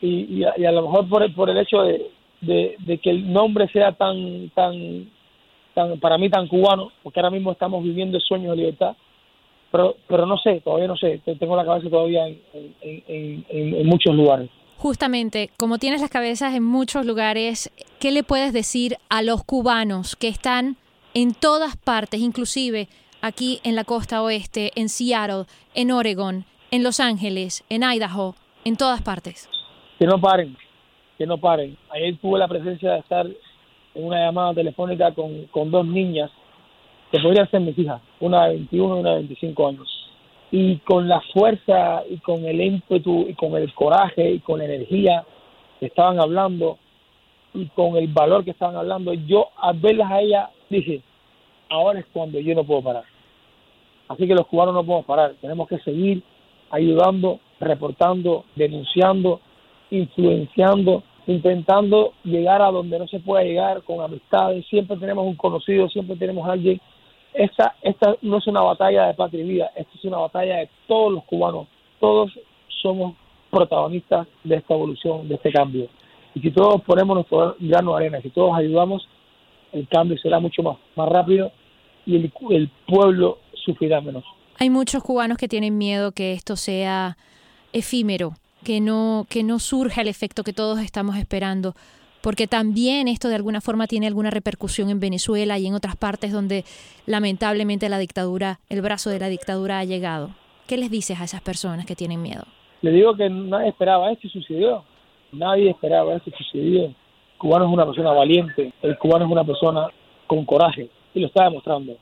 y, 0.00 0.42
y, 0.42 0.44
a, 0.44 0.72
lo 0.72 0.82
mejor 0.82 1.08
por 1.08 1.22
el, 1.22 1.34
por 1.34 1.50
el 1.50 1.58
hecho 1.58 1.82
de, 1.82 2.10
que 3.02 3.10
el 3.10 3.32
nombre 3.32 3.68
sea 3.68 3.92
tan 3.92 4.50
tan 4.50 5.08
para 6.00 6.18
mí 6.18 6.28
tan 6.30 6.46
cubano 6.46 6.92
porque 7.02 7.20
ahora 7.20 7.30
mismo 7.30 7.52
estamos 7.52 7.82
viviendo 7.82 8.20
sueños 8.20 8.50
de 8.50 8.56
libertad 8.56 8.94
pero 9.72 9.96
pero 10.06 10.26
no 10.26 10.36
sé 10.38 10.60
todavía 10.60 10.86
no 10.86 10.96
sé 10.96 11.20
tengo 11.38 11.56
la 11.56 11.64
cabeza 11.64 11.88
todavía 11.90 12.28
en, 12.28 12.38
en, 12.82 13.44
en 13.48 13.86
muchos 13.86 14.14
lugares 14.14 14.50
Justamente, 14.76 15.50
como 15.56 15.78
tienes 15.78 16.02
las 16.02 16.10
cabezas 16.10 16.54
en 16.54 16.62
muchos 16.62 17.06
lugares, 17.06 17.70
¿qué 18.00 18.10
le 18.10 18.22
puedes 18.22 18.52
decir 18.52 18.98
a 19.08 19.22
los 19.22 19.42
cubanos 19.42 20.14
que 20.14 20.28
están 20.28 20.76
en 21.14 21.32
todas 21.32 21.76
partes, 21.76 22.20
inclusive 22.20 22.88
aquí 23.22 23.60
en 23.62 23.76
la 23.76 23.84
costa 23.84 24.20
oeste, 24.20 24.72
en 24.74 24.90
Seattle, 24.90 25.44
en 25.74 25.90
Oregon, 25.90 26.44
en 26.70 26.82
Los 26.82 27.00
Ángeles, 27.00 27.64
en 27.70 27.82
Idaho, 27.82 28.34
en 28.64 28.76
todas 28.76 29.00
partes? 29.00 29.48
Que 29.98 30.06
no 30.06 30.20
paren, 30.20 30.56
que 31.18 31.26
no 31.26 31.38
paren. 31.38 31.76
Ayer 31.90 32.16
tuve 32.18 32.38
la 32.38 32.48
presencia 32.48 32.92
de 32.92 32.98
estar 32.98 33.26
en 33.26 34.04
una 34.04 34.26
llamada 34.26 34.54
telefónica 34.54 35.12
con, 35.12 35.46
con 35.46 35.70
dos 35.70 35.86
niñas 35.86 36.30
que 37.10 37.20
podrían 37.20 37.50
ser 37.50 37.60
mis 37.60 37.78
hijas, 37.78 38.00
una 38.20 38.46
de 38.46 38.56
21 38.56 38.96
y 38.96 39.00
una 39.00 39.10
de 39.10 39.16
25 39.16 39.68
años 39.68 40.04
y 40.56 40.76
con 40.78 41.08
la 41.08 41.20
fuerza 41.32 42.04
y 42.08 42.18
con 42.18 42.44
el 42.44 42.60
ímpetu 42.60 43.26
y 43.28 43.34
con 43.34 43.56
el 43.56 43.74
coraje 43.74 44.30
y 44.30 44.38
con 44.38 44.60
la 44.60 44.66
energía 44.66 45.24
que 45.80 45.86
estaban 45.86 46.20
hablando 46.20 46.78
y 47.52 47.66
con 47.70 47.96
el 47.96 48.06
valor 48.06 48.44
que 48.44 48.52
estaban 48.52 48.76
hablando, 48.76 49.14
yo 49.14 49.48
al 49.56 49.80
verlas 49.80 50.12
a 50.12 50.20
ella 50.20 50.50
dije, 50.70 51.02
ahora 51.68 51.98
es 51.98 52.06
cuando 52.12 52.38
yo 52.38 52.54
no 52.54 52.62
puedo 52.62 52.82
parar. 52.82 53.02
Así 54.06 54.28
que 54.28 54.34
los 54.34 54.46
cubanos 54.46 54.74
no 54.74 54.84
podemos 54.84 55.06
parar, 55.06 55.34
tenemos 55.40 55.66
que 55.66 55.78
seguir 55.80 56.22
ayudando, 56.70 57.40
reportando, 57.58 58.44
denunciando, 58.54 59.40
influenciando, 59.90 61.02
intentando 61.26 62.12
llegar 62.24 62.62
a 62.62 62.70
donde 62.70 62.98
no 62.98 63.06
se 63.08 63.20
pueda 63.20 63.44
llegar 63.44 63.82
con 63.82 64.00
amistades, 64.00 64.66
siempre 64.66 64.96
tenemos 64.96 65.26
un 65.26 65.36
conocido, 65.36 65.88
siempre 65.88 66.16
tenemos 66.16 66.48
alguien 66.48 66.80
esta, 67.34 67.74
esta 67.82 68.14
no 68.22 68.38
es 68.38 68.46
una 68.46 68.60
batalla 68.60 69.06
de 69.08 69.14
patria 69.14 69.44
y 69.44 69.48
vida, 69.48 69.70
esta 69.74 69.90
es 69.92 70.04
una 70.04 70.18
batalla 70.18 70.58
de 70.58 70.70
todos 70.86 71.12
los 71.12 71.24
cubanos. 71.24 71.66
Todos 71.98 72.30
somos 72.82 73.16
protagonistas 73.50 74.28
de 74.44 74.56
esta 74.56 74.74
evolución, 74.74 75.28
de 75.28 75.34
este 75.34 75.52
cambio. 75.52 75.88
Y 76.34 76.40
si 76.40 76.50
todos 76.52 76.80
ponemos 76.82 77.16
nuestro 77.16 77.56
grano 77.58 77.92
de 77.92 77.96
arena, 77.96 78.22
si 78.22 78.30
todos 78.30 78.56
ayudamos, 78.56 79.08
el 79.72 79.88
cambio 79.88 80.16
será 80.18 80.38
mucho 80.38 80.62
más, 80.62 80.76
más 80.94 81.08
rápido 81.08 81.50
y 82.06 82.16
el, 82.16 82.32
el 82.50 82.70
pueblo 82.86 83.38
sufrirá 83.64 84.00
menos. 84.00 84.24
Hay 84.60 84.70
muchos 84.70 85.02
cubanos 85.02 85.36
que 85.36 85.48
tienen 85.48 85.76
miedo 85.76 86.12
que 86.12 86.32
esto 86.32 86.54
sea 86.54 87.16
efímero, 87.72 88.34
que 88.64 88.80
no, 88.80 89.26
que 89.28 89.42
no 89.44 89.58
surja 89.58 90.00
el 90.00 90.08
efecto 90.08 90.42
que 90.42 90.52
todos 90.52 90.80
estamos 90.80 91.16
esperando 91.16 91.74
porque 92.24 92.46
también 92.46 93.06
esto 93.06 93.28
de 93.28 93.34
alguna 93.34 93.60
forma 93.60 93.86
tiene 93.86 94.06
alguna 94.06 94.30
repercusión 94.30 94.88
en 94.88 94.98
Venezuela 94.98 95.58
y 95.58 95.66
en 95.66 95.74
otras 95.74 95.94
partes 95.94 96.32
donde 96.32 96.64
lamentablemente 97.04 97.90
la 97.90 97.98
dictadura, 97.98 98.60
el 98.70 98.80
brazo 98.80 99.10
de 99.10 99.18
la 99.18 99.28
dictadura 99.28 99.78
ha 99.78 99.84
llegado. 99.84 100.30
¿Qué 100.66 100.78
les 100.78 100.90
dices 100.90 101.20
a 101.20 101.24
esas 101.24 101.42
personas 101.42 101.84
que 101.84 101.94
tienen 101.94 102.22
miedo? 102.22 102.44
Le 102.80 102.92
digo 102.92 103.14
que 103.14 103.28
nadie 103.28 103.68
esperaba 103.68 104.10
esto 104.10 104.26
y 104.26 104.30
sucedió. 104.30 104.84
Nadie 105.32 105.68
esperaba 105.68 106.14
esto 106.14 106.30
y 106.30 106.44
sucedió. 106.44 106.84
El 106.84 106.94
cubano 107.36 107.66
es 107.66 107.72
una 107.74 107.84
persona 107.84 108.12
valiente, 108.12 108.72
el 108.80 108.96
cubano 108.96 109.26
es 109.26 109.30
una 109.30 109.44
persona 109.44 109.88
con 110.26 110.46
coraje 110.46 110.88
y 111.12 111.20
lo 111.20 111.26
está 111.26 111.44
demostrando. 111.44 111.92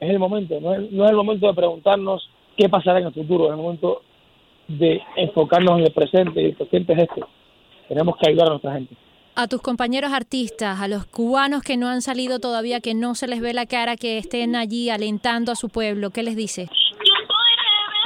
Es 0.00 0.08
el 0.08 0.18
momento, 0.18 0.58
no 0.62 0.74
es, 0.74 0.90
no 0.90 1.04
es 1.04 1.10
el 1.10 1.16
momento 1.16 1.46
de 1.46 1.52
preguntarnos 1.52 2.26
qué 2.56 2.70
pasará 2.70 3.00
en 3.00 3.08
el 3.08 3.12
futuro, 3.12 3.44
es 3.44 3.50
el 3.50 3.58
momento 3.58 4.00
de 4.68 5.00
enfocarnos 5.16 5.78
en 5.78 5.86
el 5.86 5.92
presente 5.92 6.42
y 6.42 6.46
el 6.46 6.54
presente 6.54 6.92
es 6.92 6.98
este. 7.00 7.22
Tenemos 7.88 8.16
que 8.16 8.30
ayudar 8.30 8.48
a 8.48 8.50
nuestra 8.50 8.74
gente 8.74 8.94
a 9.40 9.46
tus 9.46 9.62
compañeros 9.62 10.12
artistas, 10.12 10.80
a 10.80 10.88
los 10.88 11.06
cubanos 11.06 11.62
que 11.62 11.76
no 11.76 11.86
han 11.86 12.02
salido 12.02 12.40
todavía, 12.40 12.80
que 12.80 12.92
no 12.92 13.14
se 13.14 13.28
les 13.28 13.40
ve 13.40 13.54
la 13.54 13.66
cara, 13.66 13.96
que 13.96 14.18
estén 14.18 14.56
allí 14.56 14.90
alentando 14.90 15.52
a 15.52 15.54
su 15.54 15.68
pueblo? 15.68 16.10
¿Qué 16.10 16.24
les 16.24 16.34
dice? 16.34 16.68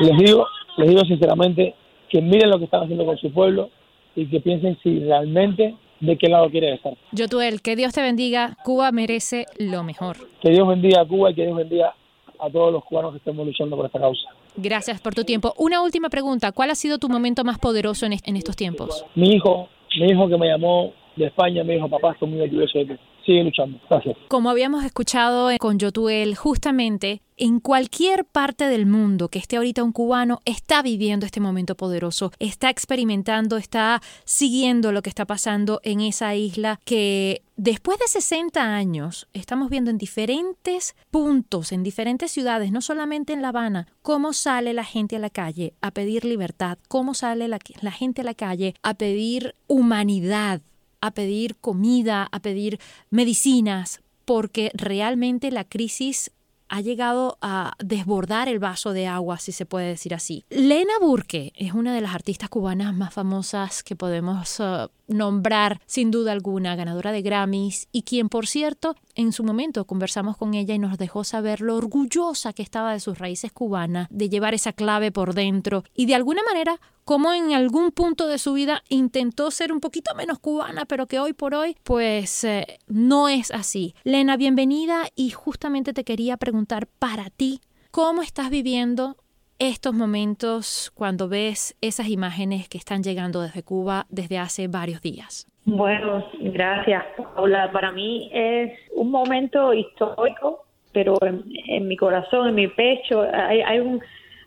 Les 0.00 0.14
digo, 0.19 0.47
les 0.76 0.90
digo 0.90 1.02
sinceramente 1.07 1.75
que 2.11 2.21
miren 2.21 2.50
lo 2.50 2.59
que 2.59 2.66
están 2.66 2.83
haciendo 2.83 3.07
con 3.07 3.16
su 3.16 3.33
pueblo 3.33 3.71
y 4.14 4.26
que 4.26 4.40
piensen 4.40 4.78
si 4.83 5.00
realmente 5.00 5.75
de 6.00 6.19
qué 6.19 6.28
lado 6.28 6.50
quieren 6.50 6.75
estar. 6.75 6.92
Yotuel, 7.12 7.62
que 7.62 7.76
Dios 7.76 7.95
te 7.95 8.02
bendiga. 8.02 8.59
Cuba 8.62 8.92
merece 8.92 9.47
lo 9.59 9.83
mejor. 9.85 10.19
Que 10.42 10.50
Dios 10.50 10.69
bendiga 10.69 11.00
a 11.00 11.07
Cuba 11.07 11.31
y 11.31 11.35
que 11.35 11.47
Dios 11.47 11.57
bendiga 11.57 11.95
a 12.40 12.50
todos 12.50 12.75
los 12.75 12.85
cubanos 12.85 13.12
que 13.12 13.19
estemos 13.19 13.47
luchando 13.47 13.75
por 13.75 13.87
esta 13.87 14.00
causa. 14.00 14.28
Gracias 14.56 15.00
por 15.00 15.14
tu 15.14 15.25
tiempo. 15.25 15.54
Una 15.56 15.82
última 15.82 16.09
pregunta. 16.11 16.52
¿Cuál 16.52 16.71
ha 16.71 16.75
sido 16.75 16.99
tu 16.99 17.09
momento 17.09 17.44
más 17.44 17.59
poderoso 17.59 18.06
en, 18.06 18.14
en 18.25 18.37
estos 18.37 18.56
tiempos? 18.56 19.04
Mi 19.14 19.35
hijo, 19.35 19.68
mi 19.99 20.06
hijo 20.06 20.28
que 20.28 20.37
me 20.37 20.49
llamó 20.49 20.92
de 21.16 21.26
España 21.26 21.64
me 21.64 21.75
dijo, 21.75 21.88
papá, 21.88 22.12
estoy 22.12 22.28
muy 22.28 22.40
orgulloso 22.40 22.78
de 22.78 22.87
ti. 22.87 22.94
Sigue 23.25 23.44
luchando. 23.44 23.78
Gracias. 23.88 24.16
Como 24.28 24.50
habíamos 24.50 24.85
escuchado 24.85 25.50
con 25.59 25.78
Yotuel, 25.78 26.35
justamente 26.35 27.23
en 27.42 27.58
cualquier 27.58 28.25
parte 28.25 28.68
del 28.68 28.87
mundo 28.87 29.28
que 29.28 29.40
esté 29.40 29.56
ahorita 29.56 29.82
un 29.82 29.90
cubano 29.90 30.40
está 30.44 30.80
viviendo 30.80 31.26
este 31.26 31.40
momento 31.40 31.76
poderoso, 31.76 32.30
está 32.38 32.70
experimentando, 32.70 33.56
está 33.56 34.00
siguiendo 34.25 34.92
lo 34.92 35.02
que 35.02 35.08
está 35.08 35.25
pasando 35.26 35.80
en 35.82 36.02
esa 36.02 36.37
isla 36.37 36.78
que 36.84 37.42
después 37.56 37.99
de 37.99 38.06
60 38.06 38.62
años 38.62 39.26
estamos 39.32 39.70
viendo 39.70 39.90
en 39.90 39.99
diferentes 39.99 40.94
puntos, 41.11 41.72
en 41.72 41.82
diferentes 41.82 42.30
ciudades, 42.30 42.70
no 42.70 42.80
solamente 42.80 43.32
en 43.32 43.42
La 43.42 43.49
Habana, 43.49 43.88
cómo 44.02 44.34
sale 44.34 44.72
la 44.72 44.84
gente 44.84 45.16
a 45.16 45.18
la 45.18 45.30
calle 45.30 45.75
a 45.80 45.90
pedir 45.90 46.25
libertad, 46.25 46.78
cómo 46.87 47.12
sale 47.12 47.49
la, 47.49 47.58
la 47.80 47.90
gente 47.90 48.20
a 48.20 48.25
la 48.25 48.34
calle 48.34 48.76
a 48.84 48.94
pedir 48.94 49.56
humanidad 49.66 50.62
a 51.04 51.11
pedir 51.11 51.56
comida, 51.56 52.28
a 52.30 52.38
pedir 52.38 52.78
medicinas, 53.11 54.02
porque 54.25 54.70
realmente 54.75 55.50
la 55.50 55.64
crisis 55.64 56.30
ha 56.73 56.81
llegado 56.81 57.37
a 57.43 57.75
desbordar 57.85 58.49
el 58.49 58.59
vaso 58.59 58.95
de 58.95 59.07
agua, 59.07 59.37
si 59.37 59.52
se 59.52 59.67
puede 59.67 59.88
decir 59.88 60.14
así. 60.14 60.47
Lena 60.49 60.95
Burke 61.02 61.52
es 61.55 61.75
una 61.75 61.95
de 61.95 62.00
las 62.00 62.14
artistas 62.14 62.49
cubanas 62.49 62.95
más 62.95 63.12
famosas 63.12 63.83
que 63.83 63.95
podemos 63.95 64.59
uh, 64.59 64.88
nombrar 65.07 65.83
sin 65.85 66.11
duda 66.11 66.33
alguna, 66.33 66.75
ganadora 66.75 67.12
de 67.12 67.21
Grammys 67.21 67.88
y 67.93 68.05
quien 68.05 68.31
por 68.31 68.47
cierto 68.47 68.97
en 69.14 69.33
su 69.33 69.45
momento 69.45 69.87
conversamos 69.87 70.37
con 70.37 70.54
ella 70.54 70.75
y 70.75 70.78
nos 70.78 70.99
dejó 70.99 71.25
saber 71.25 71.61
lo 71.61 71.76
orgullosa 71.76 72.52
que 72.52 72.62
estaba 72.62 72.92
de 72.92 73.00
sus 73.00 73.19
raíces 73.19 73.52
cubanas, 73.52 74.09
de 74.11 74.28
llevar 74.28 74.54
esa 74.54 74.73
clave 74.73 75.12
por 75.12 75.35
dentro 75.35 75.85
y 75.95 76.07
de 76.07 76.14
alguna 76.14 76.42
manera 76.42 76.81
como 77.04 77.33
en 77.33 77.52
algún 77.52 77.90
punto 77.90 78.26
de 78.26 78.38
su 78.38 78.52
vida 78.52 78.83
intentó 78.88 79.50
ser 79.50 79.73
un 79.73 79.81
poquito 79.81 80.14
menos 80.14 80.38
cubana, 80.38 80.85
pero 80.85 81.07
que 81.07 81.19
hoy 81.19 81.33
por 81.33 81.54
hoy 81.54 81.76
pues 81.83 82.45
eh, 82.45 82.78
no 82.87 83.28
es 83.28 83.50
así. 83.50 83.95
Lena, 84.04 84.37
bienvenida 84.37 85.09
y 85.14 85.31
justamente 85.31 85.92
te 85.92 86.04
quería 86.04 86.37
preguntar 86.37 86.87
para 86.87 87.31
ti, 87.31 87.61
¿cómo 87.90 88.23
estás 88.23 88.50
viviendo 88.50 89.16
estos 89.59 89.95
momentos 89.95 90.90
cuando 90.95 91.28
ves 91.28 91.76
esas 91.81 92.09
imágenes 92.09 92.69
que 92.69 92.78
están 92.78 93.02
llegando 93.02 93.40
desde 93.40 93.62
Cuba 93.62 94.07
desde 94.09 94.38
hace 94.38 94.69
varios 94.69 95.00
días? 95.00 95.47
Bueno, 95.64 96.26
gracias, 96.40 97.04
Paula. 97.35 97.71
Para 97.73 97.92
mí 97.92 98.31
es 98.33 98.73
un 98.97 99.11
momento 99.11 99.73
histórico, 99.73 100.64
pero 100.92 101.16
en, 101.23 101.87
mi 101.87 101.97
corazón, 101.97 102.49
en 102.49 102.54
mi 102.54 102.69
pecho, 102.69 103.23
hay, 103.33 103.61
hay 103.61 103.78
un 103.81 104.02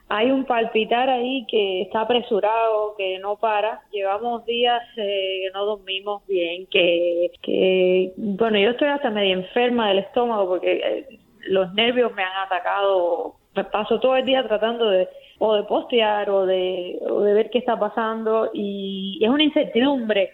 hay 0.08 0.30
un 0.30 0.46
palpitar 0.46 1.10
ahí 1.10 1.46
que 1.50 1.82
está 1.82 2.02
apresurado, 2.02 2.96
que 2.96 3.18
no 3.20 3.38
para. 3.38 3.82
Llevamos 3.92 4.46
días 4.46 4.82
eh, 4.98 5.42
que 5.44 5.52
no 5.54 5.66
dormimos 5.66 6.26
bien, 6.28 6.68
que, 6.68 7.32
que, 7.42 8.14
bueno, 8.16 8.60
yo 8.60 8.72
estoy 8.72 8.90
hasta 8.90 9.10
medio 9.10 9.34
enferma 9.34 9.88
del 9.90 10.00
estómago 10.00 10.48
porque 10.48 10.74
eh, 10.74 11.20
los 11.48 11.74
nervios 11.74 12.14
me 12.14 12.24
han 12.24 12.46
atacado. 12.46 13.36
Me 13.56 13.64
paso 13.64 14.00
todo 14.00 14.16
el 14.16 14.26
día 14.26 14.46
tratando 14.48 14.90
de 14.90 15.08
o 15.40 15.56
de 15.56 15.64
postear 15.64 16.30
o 16.30 16.46
de, 16.46 17.00
o 17.10 17.22
de 17.22 17.34
ver 17.34 17.50
qué 17.50 17.58
está 17.58 17.78
pasando 17.78 18.52
y 18.54 19.20
es 19.22 19.30
una 19.30 19.44
incertidumbre. 19.44 20.34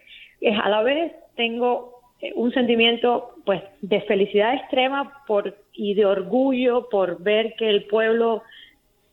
A 0.61 0.69
la 0.69 0.81
vez 0.81 1.13
tengo 1.35 2.01
eh, 2.19 2.33
un 2.35 2.51
sentimiento 2.53 3.35
pues 3.45 3.61
de 3.81 4.01
felicidad 4.01 4.53
extrema 4.55 5.23
por 5.27 5.55
y 5.73 5.93
de 5.93 6.05
orgullo 6.05 6.89
por 6.89 7.21
ver 7.21 7.53
que 7.57 7.69
el 7.69 7.85
pueblo 7.85 8.43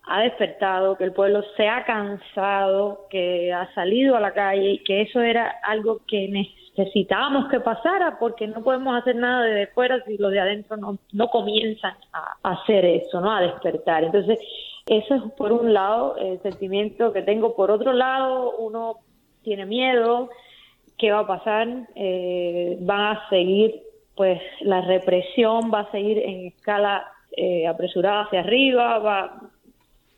ha 0.09 0.23
despertado, 0.23 0.97
que 0.97 1.05
el 1.05 1.13
pueblo 1.13 1.43
se 1.57 1.69
ha 1.69 1.85
cansado, 1.85 3.07
que 3.11 3.53
ha 3.53 3.73
salido 3.75 4.17
a 4.17 4.21
la 4.21 4.33
calle 4.33 4.73
y 4.73 4.79
que 4.79 5.03
eso 5.03 5.21
era 5.21 5.57
algo 5.63 6.01
que 6.07 6.29
necesitábamos 6.29 7.49
que 7.51 7.61
pasara 7.61 8.19
porque 8.19 8.47
no 8.47 8.63
podemos 8.63 8.97
hacer 8.97 9.17
nada 9.17 9.45
desde 9.45 9.73
fuera 9.73 10.03
si 10.05 10.17
los 10.17 10.33
de 10.33 10.41
adentro 10.41 10.77
no, 10.79 10.99
no 11.13 11.29
comienzan 11.29 11.95
a 12.13 12.37
hacer 12.43 12.87
eso, 12.87 13.21
¿no? 13.21 13.31
A 13.31 13.43
despertar. 13.43 14.05
Entonces, 14.05 14.39
eso 14.87 15.15
es 15.15 15.23
por 15.37 15.53
un 15.53 15.75
lado 15.75 16.17
el 16.17 16.41
sentimiento 16.41 17.13
que 17.13 17.23
tengo. 17.23 17.55
Por 17.55 17.71
otro 17.71 17.93
lado, 17.93 18.57
uno 18.57 18.97
tiene 19.43 19.67
miedo, 19.67 20.31
¿qué 20.99 21.13
va 21.13 21.21
a 21.21 21.27
pasar? 21.27 21.69
Eh, 21.95 22.77
van 22.81 23.17
a 23.17 23.29
seguir, 23.29 23.81
pues 24.17 24.41
la 24.61 24.81
represión 24.83 25.71
va 25.73 25.81
a 25.81 25.91
seguir 25.91 26.19
en 26.19 26.47
escala 26.47 27.07
eh, 27.37 27.67
apresurada 27.67 28.23
hacia 28.23 28.41
arriba, 28.41 28.99
va 28.99 29.41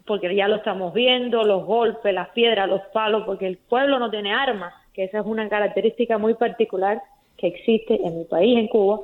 porque 0.07 0.35
ya 0.35 0.49
lo 0.49 0.57
estamos 0.57 0.93
viendo, 0.93 1.45
los 1.45 1.65
golpes, 1.65 2.13
las 2.13 2.31
piedras, 2.31 2.69
los 2.69 2.81
palos, 2.93 3.23
porque 3.27 3.47
el 3.47 3.59
pueblo 3.59 4.01
no 4.01 4.11
tiene 4.11 4.33
armas, 4.33 4.75
que 4.93 5.05
esa 5.05 5.21
es 5.21 5.27
una 5.27 5.49
característica 5.49 6.19
muy 6.19 6.35
particular 6.35 7.01
que 7.37 7.47
existe 7.47 7.95
en 8.05 8.19
mi 8.19 8.25
país, 8.25 8.59
en 8.59 8.67
Cuba, 8.67 9.01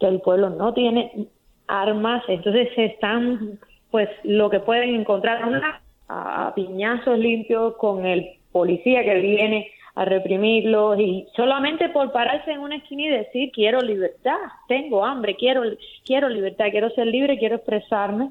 que 0.00 0.06
el 0.06 0.20
pueblo 0.20 0.48
no 0.48 0.72
tiene 0.72 1.26
armas, 1.66 2.22
entonces 2.28 2.70
se 2.74 2.86
están, 2.86 3.58
pues 3.90 4.08
lo 4.22 4.48
que 4.48 4.60
pueden 4.60 4.94
encontrar 4.94 5.42
a 6.08 6.52
piñazos 6.54 7.18
limpios 7.18 7.76
con 7.76 8.06
el 8.06 8.26
policía 8.50 9.04
que 9.04 9.16
viene 9.16 9.70
a 9.96 10.04
reprimirlos 10.04 11.00
y 11.00 11.26
solamente 11.34 11.88
por 11.88 12.12
pararse 12.12 12.52
en 12.52 12.60
una 12.60 12.76
esquina 12.76 13.02
y 13.02 13.08
decir 13.08 13.50
quiero 13.52 13.80
libertad, 13.80 14.38
tengo 14.68 15.04
hambre, 15.04 15.34
quiero 15.36 15.62
quiero 16.04 16.28
libertad, 16.28 16.66
quiero 16.70 16.90
ser 16.90 17.08
libre, 17.08 17.38
quiero 17.38 17.56
expresarme 17.56 18.30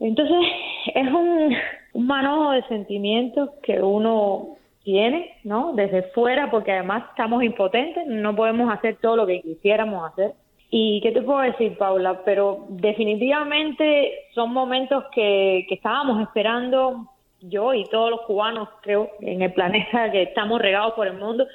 entonces, 0.00 0.36
es 0.94 1.08
un, 1.08 1.54
un 1.92 2.06
manojo 2.06 2.52
de 2.52 2.62
sentimientos 2.64 3.50
que 3.62 3.80
uno 3.80 4.56
tiene, 4.84 5.36
¿no? 5.44 5.72
Desde 5.74 6.02
fuera, 6.14 6.50
porque 6.50 6.72
además 6.72 7.04
estamos 7.10 7.42
impotentes, 7.42 8.06
no 8.06 8.34
podemos 8.34 8.72
hacer 8.72 8.96
todo 9.00 9.16
lo 9.16 9.26
que 9.26 9.42
quisiéramos 9.42 10.10
hacer. 10.10 10.32
¿Y 10.70 11.00
qué 11.02 11.12
te 11.12 11.22
puedo 11.22 11.40
decir, 11.40 11.76
Paula? 11.78 12.22
Pero 12.24 12.66
definitivamente 12.68 14.12
son 14.34 14.52
momentos 14.52 15.04
que, 15.14 15.64
que 15.68 15.74
estábamos 15.74 16.22
esperando 16.22 17.06
yo 17.40 17.74
y 17.74 17.84
todos 17.84 18.10
los 18.10 18.20
cubanos, 18.22 18.68
creo, 18.82 19.10
en 19.20 19.42
el 19.42 19.52
planeta 19.52 20.10
que 20.10 20.22
estamos 20.22 20.60
regados 20.60 20.94
por 20.94 21.06
el 21.06 21.14
mundo, 21.14 21.46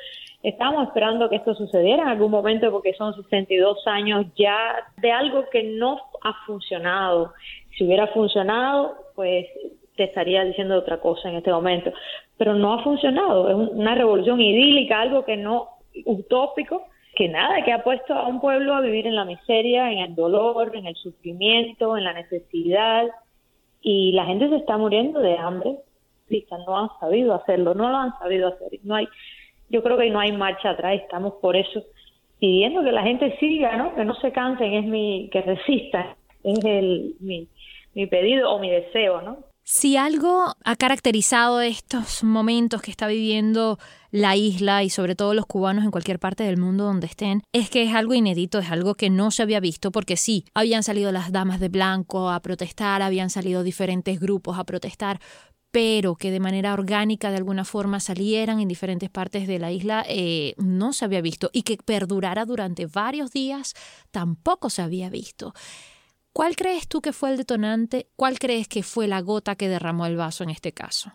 estábamos 0.41 0.87
esperando 0.87 1.29
que 1.29 1.37
esto 1.37 1.55
sucediera 1.55 2.03
en 2.03 2.09
algún 2.09 2.31
momento 2.31 2.71
porque 2.71 2.93
son 2.93 3.13
62 3.15 3.87
años 3.87 4.25
ya 4.35 4.75
de 4.97 5.11
algo 5.11 5.45
que 5.49 5.63
no 5.63 5.99
ha 6.21 6.33
funcionado 6.45 7.33
si 7.77 7.85
hubiera 7.85 8.07
funcionado, 8.07 8.95
pues 9.15 9.47
te 9.95 10.05
estaría 10.05 10.43
diciendo 10.43 10.77
otra 10.77 10.99
cosa 10.99 11.29
en 11.29 11.35
este 11.35 11.51
momento. 11.51 11.91
Pero 12.37 12.53
no 12.53 12.73
ha 12.73 12.83
funcionado. 12.83 13.49
Es 13.49 13.71
una 13.71 13.95
revolución 13.95 14.41
idílica, 14.41 15.01
algo 15.01 15.25
que 15.25 15.37
no 15.37 15.69
utópico, 16.05 16.87
que 17.15 17.29
nada, 17.29 17.63
que 17.63 17.71
ha 17.71 17.83
puesto 17.83 18.13
a 18.13 18.27
un 18.27 18.41
pueblo 18.41 18.73
a 18.73 18.81
vivir 18.81 19.05
en 19.05 19.15
la 19.15 19.25
miseria, 19.25 19.91
en 19.91 19.99
el 19.99 20.15
dolor, 20.15 20.75
en 20.75 20.87
el 20.87 20.95
sufrimiento, 20.95 21.97
en 21.97 22.03
la 22.03 22.13
necesidad. 22.13 23.07
Y 23.83 24.13
la 24.13 24.25
gente 24.25 24.49
se 24.49 24.55
está 24.55 24.77
muriendo 24.77 25.19
de 25.19 25.37
hambre. 25.37 25.75
No 26.65 26.77
han 26.79 26.89
sabido 26.99 27.35
hacerlo, 27.35 27.75
no 27.75 27.89
lo 27.89 27.97
han 27.97 28.17
sabido 28.17 28.47
hacer. 28.47 28.79
No 28.83 28.95
hay, 28.95 29.07
yo 29.69 29.83
creo 29.83 29.97
que 29.97 30.09
no 30.09 30.19
hay 30.19 30.31
marcha 30.31 30.71
atrás. 30.71 30.99
Estamos 30.99 31.33
por 31.41 31.55
eso 31.55 31.83
pidiendo 32.39 32.83
que 32.83 32.91
la 32.91 33.03
gente 33.03 33.37
siga, 33.39 33.77
¿no? 33.77 33.93
Que 33.93 34.03
no 34.03 34.15
se 34.15 34.31
cansen, 34.31 34.73
es 34.73 34.85
mi, 34.85 35.29
que 35.31 35.41
resista, 35.41 36.15
es 36.43 36.65
el, 36.65 37.15
mi, 37.19 37.47
mi 37.93 38.07
pedido 38.07 38.51
o 38.51 38.59
mi 38.59 38.69
deseo, 38.69 39.21
¿no? 39.21 39.37
Si 39.65 39.95
algo 39.95 40.55
ha 40.65 40.75
caracterizado 40.75 41.61
estos 41.61 42.21
momentos 42.25 42.81
que 42.81 42.91
está 42.91 43.07
viviendo 43.07 43.79
la 44.11 44.35
isla 44.35 44.83
y 44.83 44.89
sobre 44.89 45.15
todo 45.15 45.33
los 45.33 45.45
cubanos 45.45 45.85
en 45.85 45.91
cualquier 45.91 46.19
parte 46.19 46.43
del 46.43 46.57
mundo 46.57 46.83
donde 46.83 47.07
estén, 47.07 47.43
es 47.53 47.69
que 47.69 47.83
es 47.83 47.95
algo 47.95 48.13
inédito, 48.13 48.59
es 48.59 48.69
algo 48.69 48.95
que 48.95 49.09
no 49.09 49.31
se 49.31 49.41
había 49.41 49.61
visto 49.61 49.89
porque 49.93 50.17
sí, 50.17 50.43
habían 50.53 50.83
salido 50.83 51.13
las 51.13 51.31
damas 51.31 51.61
de 51.61 51.69
blanco 51.69 52.29
a 52.29 52.41
protestar, 52.41 53.01
habían 53.01 53.29
salido 53.29 53.63
diferentes 53.63 54.19
grupos 54.19 54.59
a 54.59 54.65
protestar, 54.65 55.21
pero 55.71 56.17
que 56.17 56.29
de 56.29 56.41
manera 56.41 56.73
orgánica 56.73 57.31
de 57.31 57.37
alguna 57.37 57.63
forma 57.63 58.01
salieran 58.01 58.59
en 58.59 58.67
diferentes 58.67 59.09
partes 59.09 59.47
de 59.47 59.59
la 59.59 59.71
isla 59.71 60.05
eh, 60.09 60.55
no 60.57 60.91
se 60.91 61.05
había 61.05 61.21
visto 61.21 61.49
y 61.53 61.63
que 61.63 61.77
perdurara 61.77 62.43
durante 62.43 62.85
varios 62.85 63.31
días 63.31 63.75
tampoco 64.11 64.69
se 64.69 64.81
había 64.81 65.09
visto. 65.09 65.53
¿Cuál 66.33 66.55
crees 66.55 66.87
tú 66.87 66.99
que 66.99 67.13
fue 67.13 67.29
el 67.29 67.37
detonante? 67.37 68.07
¿Cuál 68.15 68.39
crees 68.39 68.67
que 68.67 68.81
fue 68.81 69.07
la 69.07 69.21
gota 69.21 69.55
que 69.55 69.69
derramó 69.69 70.07
el 70.07 70.17
vaso 70.17 70.43
en 70.43 70.49
este 70.49 70.71
caso? 70.71 71.11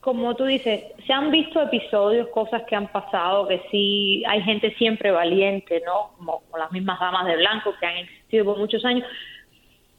Como 0.00 0.36
tú 0.36 0.44
dices, 0.44 0.84
se 1.04 1.12
han 1.12 1.32
visto 1.32 1.60
episodios, 1.60 2.28
cosas 2.28 2.62
que 2.68 2.76
han 2.76 2.86
pasado, 2.92 3.48
que 3.48 3.60
sí 3.72 4.22
hay 4.24 4.40
gente 4.42 4.72
siempre 4.76 5.10
valiente, 5.10 5.82
¿no? 5.84 6.12
Como, 6.16 6.42
las 6.56 6.70
mismas 6.70 7.00
damas 7.00 7.26
de 7.26 7.36
blanco 7.36 7.74
que 7.80 7.86
han 7.86 7.96
existido 7.96 8.44
por 8.44 8.58
muchos 8.58 8.84
años, 8.84 9.04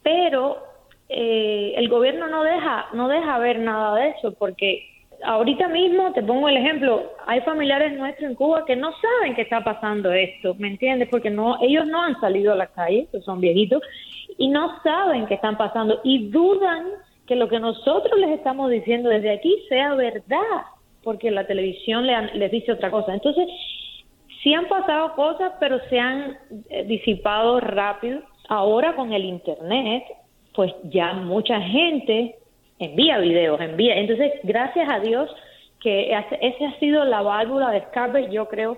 pero 0.02 0.64
eh, 1.10 1.74
el 1.76 1.90
gobierno 1.90 2.30
no 2.30 2.42
deja, 2.44 2.88
no 2.94 3.10
deja 3.10 3.38
ver 3.40 3.60
nada 3.60 3.96
de 3.96 4.10
eso, 4.12 4.34
porque 4.34 4.88
ahorita 5.26 5.68
mismo, 5.68 6.14
te 6.14 6.24
pongo 6.24 6.48
el 6.48 6.56
ejemplo, 6.56 7.12
hay 7.26 7.42
familiares 7.42 7.98
nuestros 7.98 8.30
en 8.30 8.36
Cuba 8.36 8.66
que 8.66 8.78
no 8.78 8.94
saben 9.02 9.36
que 9.36 9.42
está 9.42 9.62
pasando 9.62 10.10
esto, 10.14 10.56
¿me 10.56 10.70
entiendes? 10.70 11.10
Porque 11.10 11.30
no, 11.30 11.62
ellos 11.62 11.86
no 11.86 12.02
han 12.02 12.18
salido 12.22 12.54
a 12.54 12.56
la 12.56 12.68
calle, 12.68 13.10
son 13.26 13.42
viejitos, 13.42 13.82
y 14.38 14.48
no 14.48 14.82
saben 14.82 15.26
qué 15.26 15.36
están 15.36 15.58
pasando 15.58 16.00
y 16.04 16.30
dudan 16.30 16.86
que 17.28 17.36
lo 17.36 17.50
que 17.50 17.60
nosotros 17.60 18.20
les 18.20 18.32
estamos 18.32 18.72
diciendo 18.72 19.10
desde 19.10 19.32
aquí 19.32 19.56
sea 19.68 19.96
verdad, 19.96 20.62
porque 21.04 21.30
la 21.32 21.46
televisión 21.46 22.08
les 22.08 22.52
dice 22.52 22.72
otra 22.72 22.90
cosa. 22.90 23.14
Entonces, 23.14 23.48
sí 24.42 24.54
han 24.54 24.68
pasado 24.68 25.14
cosas, 25.14 25.54
pero 25.60 25.80
se 25.90 26.00
han 26.00 26.38
eh, 26.70 26.84
disipado 26.86 27.60
rápido. 27.60 28.22
Ahora 28.48 28.96
con 28.96 29.12
el 29.12 29.26
Internet, 29.26 30.04
pues 30.56 30.74
ya 30.86 31.14
mucha 31.14 31.60
gente 31.60 32.36
envía 32.80 33.18
videos, 33.18 33.60
envía. 33.60 33.98
Entonces, 33.98 34.34
gracias 34.44 34.88
a 34.90 35.00
Dios 35.00 35.30
que 35.82 36.12
esa 36.12 36.68
ha 36.68 36.80
sido 36.80 37.04
la 37.04 37.22
válvula 37.22 37.72
de 37.72 37.80
escape, 37.80 38.30
yo 38.32 38.48
creo, 38.48 38.78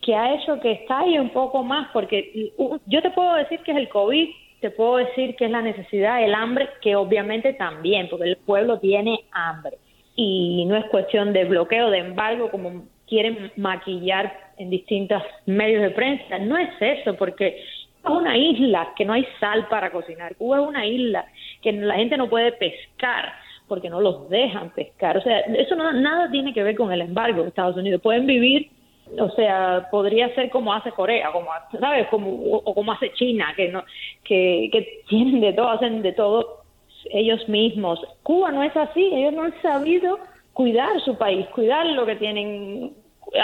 que 0.00 0.14
ha 0.14 0.34
hecho 0.34 0.60
que 0.60 0.84
ahí 0.88 1.18
un 1.18 1.30
poco 1.30 1.62
más, 1.62 1.88
porque 1.92 2.52
yo 2.86 3.02
te 3.02 3.10
puedo 3.10 3.34
decir 3.34 3.60
que 3.60 3.72
es 3.72 3.78
el 3.78 3.88
COVID, 3.88 4.28
te 4.64 4.70
puedo 4.70 4.96
decir 4.96 5.36
que 5.36 5.44
es 5.44 5.50
la 5.50 5.60
necesidad, 5.60 6.24
el 6.24 6.32
hambre, 6.32 6.70
que 6.80 6.96
obviamente 6.96 7.52
también, 7.52 8.08
porque 8.08 8.30
el 8.30 8.38
pueblo 8.38 8.78
tiene 8.78 9.20
hambre. 9.30 9.76
Y 10.16 10.64
no 10.64 10.74
es 10.74 10.86
cuestión 10.86 11.34
de 11.34 11.44
bloqueo, 11.44 11.90
de 11.90 11.98
embargo, 11.98 12.50
como 12.50 12.86
quieren 13.06 13.52
maquillar 13.56 14.32
en 14.56 14.70
distintos 14.70 15.22
medios 15.44 15.82
de 15.82 15.90
prensa. 15.90 16.38
No 16.38 16.56
es 16.56 16.70
eso, 16.80 17.14
porque 17.14 17.48
es 17.48 18.10
una 18.10 18.38
isla 18.38 18.94
que 18.96 19.04
no 19.04 19.12
hay 19.12 19.26
sal 19.38 19.68
para 19.68 19.92
cocinar. 19.92 20.34
Cuba 20.36 20.62
es 20.62 20.66
una 20.66 20.86
isla 20.86 21.26
que 21.60 21.70
la 21.70 21.96
gente 21.96 22.16
no 22.16 22.30
puede 22.30 22.52
pescar 22.52 23.34
porque 23.68 23.90
no 23.90 24.00
los 24.00 24.30
dejan 24.30 24.70
pescar. 24.70 25.18
O 25.18 25.20
sea, 25.20 25.40
eso 25.40 25.76
no, 25.76 25.92
nada 25.92 26.30
tiene 26.30 26.54
que 26.54 26.62
ver 26.62 26.74
con 26.74 26.90
el 26.90 27.02
embargo 27.02 27.42
de 27.42 27.48
Estados 27.48 27.76
Unidos. 27.76 28.00
Pueden 28.00 28.24
vivir 28.24 28.70
o 29.18 29.30
sea, 29.30 29.88
podría 29.90 30.34
ser 30.34 30.50
como 30.50 30.72
hace 30.72 30.90
Corea, 30.92 31.30
como 31.32 31.48
sabes, 31.78 32.08
como 32.08 32.30
o, 32.30 32.74
como 32.74 32.92
hace 32.92 33.12
China, 33.12 33.52
que 33.56 33.68
no 33.68 33.84
que, 34.24 34.68
que 34.72 35.02
tienen 35.08 35.40
de 35.40 35.52
todo, 35.52 35.68
hacen 35.68 36.02
de 36.02 36.12
todo 36.12 36.64
ellos 37.10 37.48
mismos. 37.48 38.00
Cuba 38.22 38.50
no 38.50 38.62
es 38.62 38.76
así, 38.76 39.10
ellos 39.12 39.32
no 39.32 39.44
han 39.44 39.62
sabido 39.62 40.18
cuidar 40.52 41.00
su 41.00 41.16
país, 41.16 41.46
cuidar 41.48 41.86
lo 41.86 42.06
que 42.06 42.16
tienen, 42.16 42.92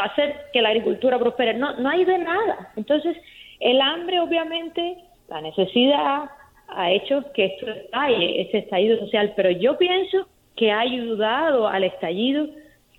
hacer 0.03 0.35
que 0.53 0.63
la 0.63 0.71
agricultura 0.71 1.19
prospere. 1.19 1.55
No, 1.55 1.75
no 1.75 1.89
hay 1.89 2.05
de 2.05 2.19
nada. 2.19 2.73
Entonces, 2.77 3.17
el 3.59 3.81
hambre, 3.81 4.21
obviamente, 4.21 4.97
la 5.29 5.41
necesidad 5.41 6.31
ha 6.69 6.91
hecho 6.91 7.25
que 7.35 7.47
esto 7.47 7.69
estalle, 7.69 8.43
ese 8.43 8.59
estallido 8.59 8.99
social, 9.01 9.33
pero 9.37 9.51
yo 9.51 9.77
pienso 9.77 10.27
que 10.57 10.71
ha 10.71 10.81
ayudado 10.81 11.67
al 11.67 11.85
estallido 11.85 12.47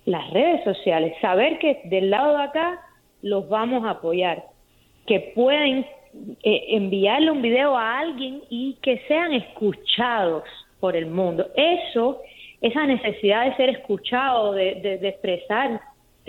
las 0.04 0.30
redes 0.30 0.64
sociales, 0.64 1.14
saber 1.20 1.58
que 1.58 1.80
del 1.84 2.10
lado 2.10 2.36
de 2.36 2.44
acá 2.44 2.80
los 3.22 3.48
vamos 3.48 3.84
a 3.84 3.90
apoyar, 3.90 4.44
que 5.06 5.32
pueden 5.34 5.86
eh, 6.42 6.64
enviarle 6.70 7.30
un 7.30 7.40
video 7.40 7.76
a 7.76 7.98
alguien 8.00 8.42
y 8.50 8.76
que 8.82 9.00
sean 9.08 9.32
escuchados 9.32 10.44
por 10.80 10.96
el 10.96 11.06
mundo. 11.06 11.46
Eso, 11.56 12.20
esa 12.60 12.86
necesidad 12.86 13.44
de 13.44 13.56
ser 13.56 13.68
escuchado, 13.70 14.52
de, 14.52 14.98
expresarse 15.02 15.80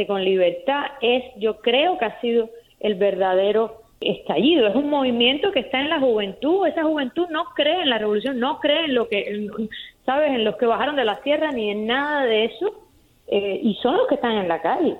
con 0.07 0.23
libertad, 0.23 0.85
es, 1.01 1.23
yo 1.37 1.57
creo 1.57 1.97
que 1.97 2.05
ha 2.05 2.21
sido 2.21 2.49
el 2.79 2.95
verdadero 2.95 3.81
estallido. 3.99 4.67
Es 4.67 4.75
un 4.75 4.89
movimiento 4.89 5.51
que 5.51 5.61
está 5.61 5.79
en 5.79 5.89
la 5.89 5.99
juventud. 5.99 6.67
Esa 6.67 6.83
juventud 6.83 7.27
no 7.29 7.45
cree 7.55 7.81
en 7.81 7.89
la 7.89 7.97
revolución, 7.97 8.39
no 8.39 8.59
cree 8.59 8.85
en 8.85 8.95
lo 8.95 9.07
que, 9.07 9.47
sabes, 10.05 10.31
en 10.31 10.43
los 10.43 10.57
que 10.57 10.65
bajaron 10.65 10.95
de 10.95 11.05
la 11.05 11.21
sierra 11.23 11.51
ni 11.51 11.71
en 11.71 11.87
nada 11.87 12.25
de 12.25 12.45
eso 12.45 12.82
eh, 13.35 13.59
y 13.63 13.73
son 13.81 13.97
los 13.97 14.05
que 14.05 14.13
están 14.13 14.33
en 14.33 14.47
la 14.47 14.61
calle, 14.61 14.95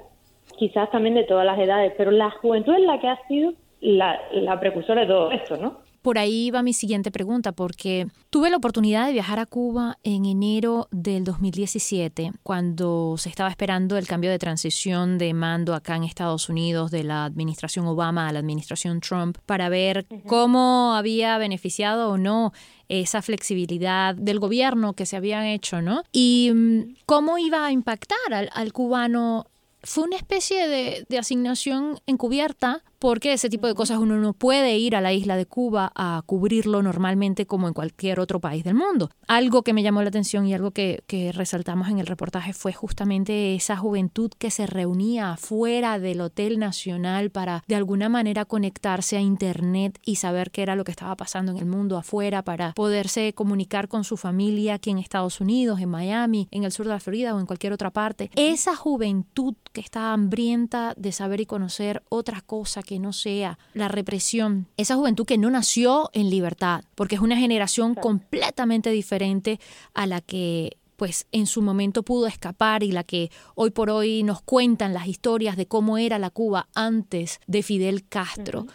quizás 0.58 0.90
también 0.90 1.14
de 1.14 1.24
todas 1.24 1.46
las 1.46 1.60
edades, 1.60 1.94
pero 1.96 2.10
la 2.10 2.32
juventud 2.32 2.74
es 2.74 2.82
la 2.82 3.00
que 3.00 3.08
ha 3.08 3.28
sido 3.28 3.54
la, 3.80 4.20
la 4.32 4.60
precursora 4.60 5.02
de 5.02 5.08
todo 5.08 5.30
esto, 5.30 5.56
¿no? 5.56 5.83
Por 6.04 6.18
ahí 6.18 6.52
va 6.52 6.64
mi 6.64 6.74
siguiente 6.74 7.12
pregunta, 7.12 7.54
porque 7.54 8.08
tuve 8.30 8.50
la 8.50 8.58
oportunidad 8.58 9.08
de 9.08 9.14
viajar 9.14 9.40
a 9.40 9.46
Cuba 9.46 10.00
en 10.04 10.26
enero 10.26 10.90
del 10.92 11.24
2017, 11.24 12.34
cuando 12.44 13.16
se 13.18 13.30
estaba 13.30 13.50
esperando 13.50 13.96
el 13.98 14.06
cambio 14.06 14.30
de 14.30 14.38
transición 14.38 15.18
de 15.18 15.34
mando 15.34 15.74
acá 15.74 15.96
en 15.96 16.04
Estados 16.04 16.50
Unidos 16.50 16.92
de 16.92 17.06
la 17.06 17.24
administración 17.24 17.88
Obama 17.88 18.28
a 18.28 18.34
la 18.34 18.40
administración 18.40 19.00
Trump, 19.00 19.38
para 19.46 19.70
ver 19.70 20.06
cómo 20.28 20.94
había 20.94 21.38
beneficiado 21.38 22.10
o 22.10 22.18
no 22.18 22.52
esa 22.90 23.22
flexibilidad 23.22 24.14
del 24.14 24.40
gobierno 24.40 24.96
que 24.96 25.06
se 25.06 25.16
habían 25.16 25.46
hecho, 25.46 25.82
¿no? 25.82 26.04
Y 26.12 26.52
mm, 26.54 26.96
cómo 27.06 27.38
iba 27.38 27.66
a 27.66 27.72
impactar 27.72 28.34
al, 28.34 28.50
al 28.54 28.74
cubano 28.74 29.48
fue 29.84 30.06
una 30.06 30.16
especie 30.16 30.68
de, 30.68 31.06
de, 31.08 31.18
asignación 31.18 32.00
encubierta 32.08 32.84
porque 33.00 33.34
ese 33.34 33.50
tipo 33.50 33.68
de 33.68 33.76
cosas 33.76 33.98
uno 33.98 34.16
no 34.16 34.32
puede 34.32 34.78
ir 34.78 34.96
a 34.96 35.02
la 35.02 35.12
isla 35.12 35.36
de 35.36 35.46
Cuba 35.46 35.92
a 35.94 36.24
cubrirlo 36.26 36.82
normalmente 36.82 37.46
como 37.46 37.68
en 37.68 37.74
cualquier 37.74 38.22
otro 38.22 38.40
país 38.40 38.64
del 38.64 38.76
mundo. 38.76 39.10
Algo 39.28 39.62
que 39.62 39.74
me 39.74 39.84
llamó 39.84 40.02
la 40.02 40.08
atención 40.08 40.46
y 40.46 40.54
algo 40.54 40.72
que, 40.72 41.04
que 41.06 41.34
resaltamos 41.34 41.90
en 41.90 42.00
el 42.00 42.08
reportaje 42.08 42.54
fue 42.54 42.72
justamente 42.72 43.56
esa 43.56 43.76
juventud 43.76 44.32
que 44.38 44.52
se 44.52 44.68
reunía 44.68 45.34
afuera 45.34 46.00
del 46.00 46.22
Hotel 46.22 46.60
Nacional 46.60 47.30
para 47.30 47.62
de 47.68 47.76
alguna 47.76 48.08
manera 48.08 48.46
conectarse 48.46 49.18
a 49.18 49.22
Internet 49.22 50.00
y 50.06 50.16
saber 50.16 50.50
qué 50.52 50.62
era 50.62 50.78
lo 50.78 50.86
que 50.86 50.92
estaba 50.92 51.18
pasando 51.18 51.52
en 51.52 51.58
el 51.58 51.66
mundo 51.66 51.98
afuera 51.98 52.42
para 52.42 52.72
poderse 52.72 53.34
comunicar 53.34 53.90
con 53.90 54.06
su 54.06 54.16
familia 54.16 54.76
aquí 54.76 54.92
en 54.92 55.00
Estados 55.00 55.42
Unidos, 55.42 55.82
en 55.82 55.90
Miami, 55.90 56.48
en 56.52 56.64
el 56.64 56.72
sur 56.72 56.86
de 56.86 56.94
la 56.94 57.02
Florida 57.02 57.36
o 57.36 57.40
en 57.42 57.48
cualquier 57.48 57.74
otra 57.74 57.92
parte. 57.92 58.32
Esa 58.36 58.78
juventud 58.78 59.56
que 59.74 59.82
está 59.82 60.14
hambrienta 60.14 60.94
de 60.96 61.12
saber 61.12 61.42
y 61.42 61.46
conocer 61.46 62.02
otras 62.08 62.44
cosas 62.44 62.86
que 62.86 62.94
que 62.94 63.00
no 63.00 63.12
sea 63.12 63.58
la 63.74 63.88
represión, 63.88 64.68
esa 64.78 64.94
juventud 64.94 65.26
que 65.26 65.40
no 65.40 65.50
nació 65.50 66.12
en 66.14 66.30
libertad, 66.30 66.84
porque 66.94 67.16
es 67.16 67.22
una 67.22 67.38
generación 67.38 67.96
completamente 67.96 68.92
diferente 68.92 69.60
a 69.96 70.06
la 70.06 70.22
que 70.22 70.78
pues 70.96 71.26
en 71.32 71.48
su 71.48 71.64
momento 71.64 72.04
pudo 72.04 72.28
escapar 72.28 72.84
y 72.84 72.92
la 72.92 73.04
que 73.04 73.32
hoy 73.56 73.72
por 73.72 73.90
hoy 73.90 74.22
nos 74.22 74.44
cuentan 74.44 74.94
las 74.94 75.08
historias 75.08 75.58
de 75.58 75.66
cómo 75.66 75.98
era 75.98 76.20
la 76.20 76.30
Cuba 76.30 76.68
antes 76.76 77.42
de 77.48 77.64
Fidel 77.64 78.08
Castro. 78.08 78.68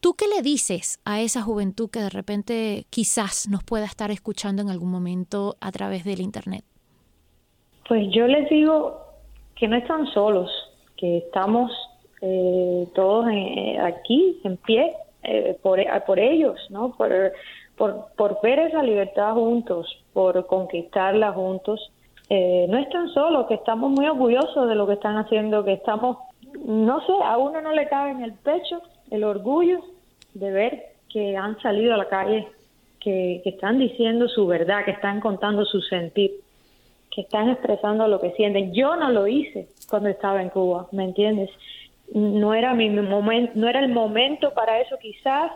¿Tú 0.00 0.14
qué 0.14 0.28
le 0.34 0.40
dices 0.40 0.98
a 1.04 1.20
esa 1.20 1.42
juventud 1.42 1.90
que 1.90 2.00
de 2.00 2.08
repente 2.08 2.86
quizás 2.88 3.50
nos 3.50 3.62
pueda 3.64 3.84
estar 3.84 4.10
escuchando 4.10 4.62
en 4.62 4.70
algún 4.70 4.90
momento 4.90 5.56
a 5.60 5.70
través 5.72 6.04
del 6.04 6.22
Internet? 6.22 6.64
Pues 7.86 8.06
yo 8.14 8.26
les 8.26 8.48
digo 8.48 9.11
que 9.62 9.68
no 9.68 9.76
están 9.76 10.08
solos, 10.08 10.50
que 10.96 11.18
estamos 11.18 11.70
eh, 12.20 12.84
todos 12.96 13.28
eh, 13.30 13.78
aquí 13.78 14.40
en 14.42 14.56
pie 14.56 14.92
eh, 15.22 15.56
por, 15.62 15.78
por 16.04 16.18
ellos, 16.18 16.58
¿no? 16.70 16.90
Por, 16.96 17.32
por, 17.76 18.06
por 18.16 18.40
ver 18.42 18.58
esa 18.58 18.82
libertad 18.82 19.34
juntos, 19.34 19.86
por 20.12 20.44
conquistarla 20.48 21.30
juntos. 21.30 21.92
Eh, 22.28 22.66
no 22.68 22.76
están 22.76 23.08
solos, 23.10 23.46
que 23.46 23.54
estamos 23.54 23.92
muy 23.92 24.04
orgullosos 24.04 24.68
de 24.68 24.74
lo 24.74 24.84
que 24.88 24.94
están 24.94 25.16
haciendo, 25.16 25.64
que 25.64 25.74
estamos, 25.74 26.16
no 26.64 27.00
sé, 27.06 27.12
a 27.24 27.38
uno 27.38 27.60
no 27.60 27.72
le 27.72 27.86
cabe 27.86 28.10
en 28.10 28.24
el 28.24 28.32
pecho 28.32 28.82
el 29.12 29.22
orgullo 29.22 29.78
de 30.34 30.50
ver 30.50 30.86
que 31.08 31.36
han 31.36 31.56
salido 31.60 31.94
a 31.94 31.98
la 31.98 32.08
calle, 32.08 32.48
que, 32.98 33.40
que 33.44 33.50
están 33.50 33.78
diciendo 33.78 34.26
su 34.26 34.44
verdad, 34.44 34.84
que 34.84 34.90
están 34.90 35.20
contando 35.20 35.64
su 35.64 35.80
sentir, 35.82 36.32
que 37.14 37.22
están 37.22 37.50
expresando 37.50 38.08
lo 38.08 38.20
que 38.20 38.32
sienten. 38.32 38.72
Yo 38.72 38.96
no 38.96 39.10
lo 39.10 39.26
hice 39.26 39.68
cuando 39.88 40.08
estaba 40.08 40.42
en 40.42 40.48
Cuba, 40.48 40.88
¿me 40.92 41.04
entiendes? 41.04 41.50
no 42.14 42.52
era 42.52 42.74
mi 42.74 42.90
momento, 42.90 43.52
no 43.54 43.68
era 43.68 43.80
el 43.80 43.88
momento 43.90 44.52
para 44.52 44.80
eso 44.80 44.98
quizás, 45.00 45.50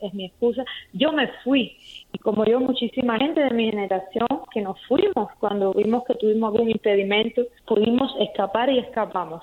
es 0.00 0.14
mi 0.14 0.26
excusa, 0.26 0.64
yo 0.92 1.12
me 1.12 1.28
fui 1.42 1.76
y 2.12 2.18
como 2.18 2.44
yo 2.44 2.60
muchísima 2.60 3.16
gente 3.18 3.42
de 3.42 3.50
mi 3.50 3.70
generación 3.70 4.26
que 4.52 4.60
nos 4.60 4.78
fuimos 4.86 5.32
cuando 5.38 5.72
vimos 5.72 6.04
que 6.04 6.14
tuvimos 6.14 6.52
algún 6.52 6.70
impedimento, 6.70 7.42
pudimos 7.66 8.14
escapar 8.20 8.70
y 8.70 8.78
escapamos, 8.78 9.42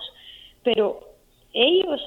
pero 0.63 0.99
ellos 1.53 1.99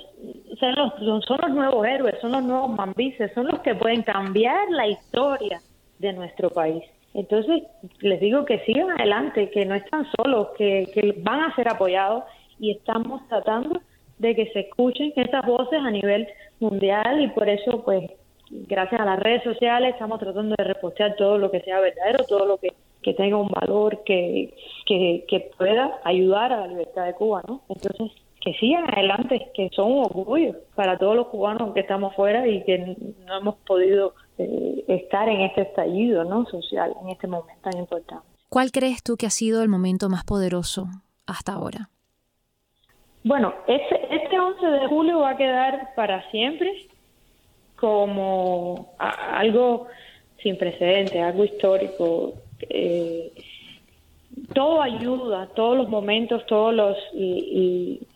son 0.58 0.74
los, 0.76 1.24
son 1.24 1.38
los 1.42 1.50
nuevos 1.50 1.86
héroes, 1.86 2.14
son 2.20 2.32
los 2.32 2.44
nuevos 2.44 2.70
mambises, 2.70 3.32
son 3.34 3.46
los 3.48 3.58
que 3.60 3.74
pueden 3.74 4.02
cambiar 4.02 4.70
la 4.70 4.86
historia 4.86 5.60
de 5.98 6.12
nuestro 6.12 6.48
país. 6.50 6.82
Entonces, 7.14 7.62
les 8.00 8.20
digo 8.20 8.44
que 8.44 8.58
sigan 8.64 8.90
adelante, 8.90 9.50
que 9.50 9.64
no 9.64 9.74
están 9.76 10.06
solos, 10.16 10.48
que, 10.58 10.90
que 10.92 11.14
van 11.18 11.40
a 11.40 11.54
ser 11.54 11.68
apoyados 11.68 12.24
y 12.58 12.72
estamos 12.72 13.26
tratando 13.28 13.80
de 14.18 14.34
que 14.34 14.46
se 14.52 14.60
escuchen 14.60 15.12
esas 15.16 15.46
voces 15.46 15.80
a 15.80 15.90
nivel 15.90 16.26
mundial 16.60 17.20
y 17.20 17.28
por 17.28 17.48
eso, 17.48 17.84
pues, 17.84 18.10
gracias 18.50 19.00
a 19.00 19.04
las 19.04 19.18
redes 19.20 19.42
sociales 19.44 19.94
estamos 19.94 20.18
tratando 20.18 20.54
de 20.56 20.64
repostear 20.64 21.14
todo 21.16 21.38
lo 21.38 21.50
que 21.50 21.60
sea 21.60 21.80
verdadero, 21.80 22.24
todo 22.24 22.46
lo 22.46 22.56
que, 22.58 22.72
que 23.02 23.14
tenga 23.14 23.36
un 23.36 23.48
valor 23.48 24.02
que, 24.04 24.54
que, 24.86 25.24
que 25.28 25.50
pueda 25.56 26.00
ayudar 26.04 26.52
a 26.52 26.60
la 26.62 26.66
libertad 26.66 27.06
de 27.06 27.14
Cuba, 27.14 27.42
¿no? 27.46 27.62
Entonces, 27.68 28.12
que 28.40 28.54
sigan 28.54 28.84
adelante, 28.92 29.50
que 29.54 29.70
son 29.70 29.92
un 29.92 30.04
orgullo 30.04 30.54
para 30.74 30.98
todos 30.98 31.16
los 31.16 31.28
cubanos 31.28 31.72
que 31.72 31.80
estamos 31.80 32.14
fuera 32.14 32.46
y 32.46 32.62
que 32.64 32.96
no 33.26 33.38
hemos 33.38 33.56
podido 33.66 34.14
eh, 34.38 34.84
estar 34.88 35.28
en 35.28 35.42
este 35.42 35.62
estallido 35.62 36.24
¿no? 36.24 36.46
social, 36.46 36.94
en 37.02 37.10
este 37.10 37.26
momento 37.26 37.60
tan 37.62 37.78
importante. 37.78 38.26
¿Cuál 38.48 38.70
crees 38.70 39.02
tú 39.02 39.16
que 39.16 39.26
ha 39.26 39.30
sido 39.30 39.62
el 39.62 39.68
momento 39.68 40.08
más 40.08 40.24
poderoso 40.24 40.86
hasta 41.26 41.52
ahora? 41.52 41.90
Bueno, 43.24 43.54
este, 43.66 44.14
este 44.14 44.38
11 44.38 44.66
de 44.66 44.86
julio 44.86 45.20
va 45.20 45.30
a 45.30 45.36
quedar 45.36 45.94
para 45.96 46.30
siempre 46.30 46.88
como 47.76 48.94
algo 48.98 49.86
sin 50.42 50.58
precedentes, 50.58 51.20
algo 51.22 51.44
histórico. 51.44 52.34
Eh, 52.68 53.32
todo 54.52 54.82
ayuda, 54.82 55.48
todos 55.54 55.76
los 55.76 55.88
momentos, 55.88 56.44
todos 56.46 56.74
los, 56.74 56.96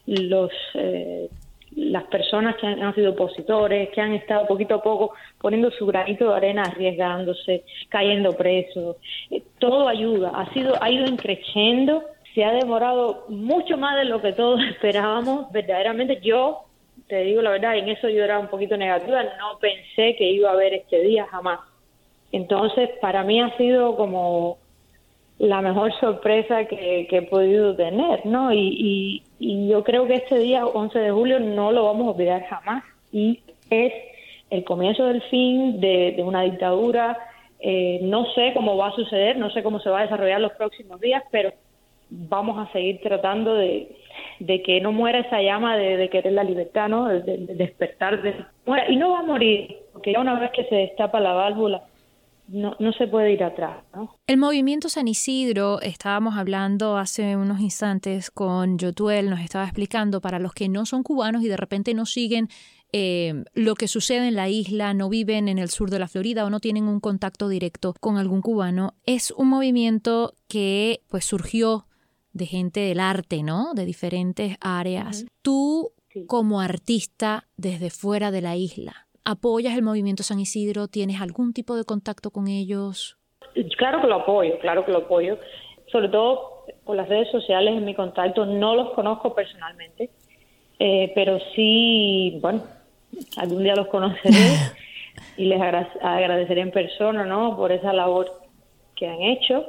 los 0.07 0.50
eh, 0.74 1.31
las 1.78 2.04
personas 2.04 2.56
que 2.56 2.66
han, 2.66 2.94
sido 2.94 3.12
opositores, 3.12 3.90
que 3.90 4.00
han 4.00 4.12
estado 4.12 4.46
poquito 4.46 4.74
a 4.74 4.82
poco 4.82 5.14
poniendo 5.40 5.70
su 5.70 5.86
granito 5.86 6.28
de 6.28 6.36
arena, 6.36 6.62
arriesgándose, 6.62 7.64
cayendo 7.88 8.36
presos, 8.36 8.96
eh, 9.30 9.42
todo 9.58 9.88
ayuda, 9.88 10.32
ha 10.34 10.52
sido 10.52 10.74
ha 10.82 10.90
ido 10.90 11.04
creciendo, 11.16 12.04
se 12.34 12.44
ha 12.44 12.52
demorado 12.52 13.26
mucho 13.28 13.76
más 13.76 13.96
de 13.96 14.06
lo 14.06 14.20
que 14.20 14.32
todos 14.32 14.60
esperábamos, 14.70 15.50
verdaderamente 15.52 16.20
yo 16.20 16.64
te 17.06 17.22
digo 17.22 17.42
la 17.42 17.50
verdad, 17.50 17.76
en 17.76 17.88
eso 17.88 18.08
yo 18.08 18.24
era 18.24 18.38
un 18.38 18.48
poquito 18.48 18.76
negativa, 18.76 19.22
no 19.22 19.58
pensé 19.60 20.16
que 20.16 20.24
iba 20.24 20.50
a 20.50 20.54
haber 20.54 20.74
este 20.74 21.00
día 21.00 21.26
jamás. 21.30 21.60
Entonces, 22.32 22.90
para 23.00 23.22
mí 23.22 23.40
ha 23.40 23.56
sido 23.56 23.96
como 23.96 24.58
la 25.38 25.62
mejor 25.62 25.92
sorpresa 26.01 26.64
que, 26.64 27.07
he 27.09 27.22
podido 27.22 27.74
tener, 27.77 28.27
¿no? 28.27 28.53
Y, 28.53 29.22
yo 29.40 29.85
creo 29.85 30.07
que 30.07 30.14
este 30.14 30.38
día, 30.38 30.66
11 30.66 30.98
de 30.98 31.11
julio, 31.12 31.38
no 31.38 31.70
lo 31.70 31.85
vamos 31.85 32.09
a 32.09 32.11
olvidar 32.11 32.44
jamás. 32.46 32.83
Y 33.12 33.40
es 33.70 33.92
el 34.51 34.64
comienzo 34.64 35.05
del 35.05 35.22
fin 35.22 35.81
de, 35.81 36.16
una 36.24 36.42
dictadura. 36.42 37.16
Eh, 37.61 38.01
no 38.03 38.27
sé 38.33 38.53
cómo 38.55 38.77
va 38.77 38.88
a 38.88 38.92
suceder, 38.92 39.37
no 39.37 39.51
sé 39.51 39.62
cómo 39.62 39.79
se 39.81 39.90
va 39.90 40.01
a 40.01 40.03
desarrollar 40.03 40.40
los 40.40 40.53
próximos 40.53 41.01
días, 41.01 41.22
pero 41.31 41.53
vamos 42.11 42.59
a 42.59 42.72
seguir 42.72 43.01
tratando 43.01 43.55
de, 43.55 43.88
que 44.64 44.81
no 44.81 44.92
muera 44.92 45.20
esa 45.20 45.40
llama 45.40 45.77
de, 45.77 46.09
querer 46.09 46.33
la 46.33 46.44
libertad, 46.44 46.88
¿no? 46.88 47.07
De, 47.07 47.37
despertar. 47.55 48.22
De, 48.22 48.35
y 48.88 48.96
no 48.96 49.11
va 49.11 49.20
a 49.20 49.24
morir, 49.24 49.77
porque 49.92 50.12
ya 50.12 50.20
una 50.20 50.38
vez 50.38 50.51
que 50.51 50.64
se 50.64 50.74
destapa 50.74 51.20
la 51.20 51.33
válvula, 51.33 51.83
no, 52.48 52.74
no 52.78 52.92
se 52.92 53.06
puede 53.06 53.32
ir 53.32 53.44
atrás. 53.44 53.84
¿no? 53.94 54.16
El 54.26 54.38
movimiento 54.38 54.88
San 54.88 55.06
Isidro, 55.06 55.80
estábamos 55.80 56.37
hablando 56.37 56.96
hace 56.96 57.37
unos 57.37 57.61
instantes 57.61 58.30
con 58.30 58.78
Yotuel, 58.78 59.30
nos 59.30 59.40
estaba 59.40 59.64
explicando 59.64 60.20
para 60.20 60.38
los 60.38 60.52
que 60.54 60.68
no 60.68 60.87
son 60.87 61.02
cubanos 61.02 61.42
y 61.42 61.48
de 61.48 61.56
repente 61.56 61.94
no 61.94 62.06
siguen 62.06 62.48
eh, 62.92 63.44
lo 63.52 63.74
que 63.74 63.87
sucede 63.87 64.28
en 64.28 64.34
la 64.34 64.48
isla, 64.48 64.94
no 64.94 65.11
viven 65.11 65.48
en 65.48 65.58
el 65.58 65.68
sur 65.68 65.90
de 65.90 65.98
la 65.98 66.08
Florida 66.08 66.44
o 66.46 66.50
no 66.50 66.58
tienen 66.58 66.88
un 66.88 67.00
contacto 67.00 67.48
directo 67.48 67.94
con 68.00 68.16
algún 68.16 68.40
cubano, 68.40 68.94
es 69.04 69.30
un 69.30 69.48
movimiento 69.48 70.34
que 70.48 71.02
pues 71.08 71.26
surgió 71.26 71.87
de 72.32 72.46
gente 72.46 72.80
del 72.80 73.00
arte, 73.00 73.42
¿no? 73.42 73.74
De 73.74 73.84
diferentes 73.84 74.56
áreas. 74.61 75.26
Tú, 75.42 75.92
como 76.26 76.61
artista 76.61 77.46
desde 77.56 77.90
fuera 77.90 78.30
de 78.30 78.40
la 78.40 78.56
isla, 78.56 79.07
¿Apoyas 79.30 79.76
el 79.76 79.82
movimiento 79.82 80.22
San 80.22 80.40
Isidro? 80.40 80.88
¿Tienes 80.88 81.20
algún 81.20 81.52
tipo 81.52 81.76
de 81.76 81.84
contacto 81.84 82.30
con 82.30 82.48
ellos? 82.48 83.18
Claro 83.76 84.00
que 84.00 84.06
lo 84.06 84.14
apoyo, 84.14 84.58
claro 84.58 84.86
que 84.86 84.90
lo 84.90 85.00
apoyo. 85.00 85.36
Sobre 85.92 86.08
todo 86.08 86.64
por 86.82 86.96
las 86.96 87.10
redes 87.10 87.30
sociales 87.30 87.76
en 87.76 87.84
mi 87.84 87.94
contacto. 87.94 88.46
No 88.46 88.74
los 88.74 88.92
conozco 88.92 89.34
personalmente, 89.34 90.08
eh, 90.78 91.12
pero 91.14 91.38
sí, 91.54 92.38
bueno, 92.40 92.62
algún 93.36 93.64
día 93.64 93.76
los 93.76 93.88
conoceré 93.88 94.54
y 95.36 95.44
les 95.44 95.60
agradeceré 95.60 96.62
en 96.62 96.70
persona, 96.70 97.26
¿no? 97.26 97.54
Por 97.54 97.70
esa 97.70 97.92
labor 97.92 98.32
que 98.96 99.08
han 99.08 99.20
hecho. 99.20 99.66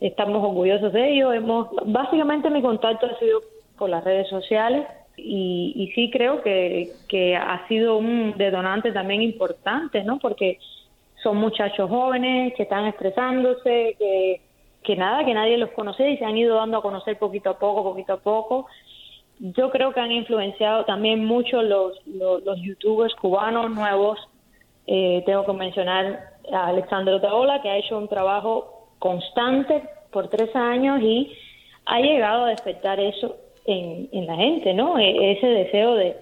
Estamos 0.00 0.42
orgullosos 0.42 0.92
de 0.92 1.12
ellos. 1.12 1.36
Hemos, 1.36 1.68
básicamente 1.86 2.50
mi 2.50 2.62
contacto 2.62 3.06
ha 3.06 3.16
sido 3.20 3.42
por 3.76 3.90
las 3.90 4.02
redes 4.02 4.28
sociales 4.28 4.88
y, 5.18 5.92
sí 5.94 6.10
creo 6.10 6.42
que, 6.42 6.92
que 7.08 7.36
ha 7.36 7.66
sido 7.68 7.98
un 7.98 8.34
detonante 8.36 8.92
también 8.92 9.22
importante, 9.22 10.02
¿no? 10.04 10.18
Porque 10.18 10.58
son 11.22 11.36
muchachos 11.38 11.90
jóvenes 11.90 12.54
que 12.54 12.62
están 12.62 12.86
estresándose, 12.86 13.96
que, 13.98 14.40
que 14.82 14.96
nada, 14.96 15.24
que 15.24 15.34
nadie 15.34 15.58
los 15.58 15.70
conoce 15.70 16.10
y 16.10 16.16
se 16.16 16.24
han 16.24 16.36
ido 16.36 16.56
dando 16.56 16.78
a 16.78 16.82
conocer 16.82 17.18
poquito 17.18 17.50
a 17.50 17.58
poco, 17.58 17.82
poquito 17.82 18.14
a 18.14 18.20
poco. 18.20 18.66
Yo 19.40 19.70
creo 19.70 19.92
que 19.92 20.00
han 20.00 20.12
influenciado 20.12 20.84
también 20.84 21.24
mucho 21.24 21.62
los, 21.62 21.94
los, 22.06 22.60
youtubers 22.60 23.14
cubanos 23.14 23.70
nuevos. 23.70 24.18
Eh, 24.86 25.22
tengo 25.26 25.44
que 25.44 25.52
mencionar 25.52 26.34
a 26.52 26.68
Alexandro 26.68 27.20
Taola, 27.20 27.60
que 27.62 27.68
ha 27.68 27.76
hecho 27.76 27.98
un 27.98 28.08
trabajo 28.08 28.88
constante 28.98 29.82
por 30.10 30.28
tres 30.28 30.54
años 30.56 31.00
y 31.02 31.32
ha 31.84 32.00
llegado 32.00 32.44
a 32.44 32.50
despertar 32.50 32.98
eso 32.98 33.36
en, 33.68 34.26
la 34.26 34.36
gente, 34.36 34.74
¿no? 34.74 34.98
E, 34.98 35.32
ese 35.32 35.46
deseo 35.46 35.94
de, 35.94 36.16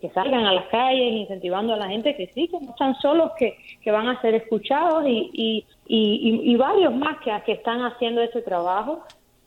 que 0.00 0.08
salgan 0.10 0.44
a 0.46 0.52
las 0.52 0.66
calles, 0.66 1.12
incentivando 1.12 1.74
a 1.74 1.76
la 1.76 1.88
gente 1.88 2.16
que 2.16 2.28
sí, 2.28 2.48
que 2.48 2.60
no 2.60 2.70
están 2.70 2.94
solos, 2.96 3.32
que, 3.38 3.56
que 3.82 3.90
van 3.90 4.08
a 4.08 4.20
ser 4.22 4.34
escuchados 4.34 5.04
y, 5.06 5.30
y, 5.32 5.66
y, 5.86 6.56
varios 6.56 6.94
más 6.94 7.18
que, 7.18 7.32
que 7.44 7.52
están 7.52 7.80
haciendo 7.82 8.22
ese 8.22 8.40
trabajo, 8.40 9.02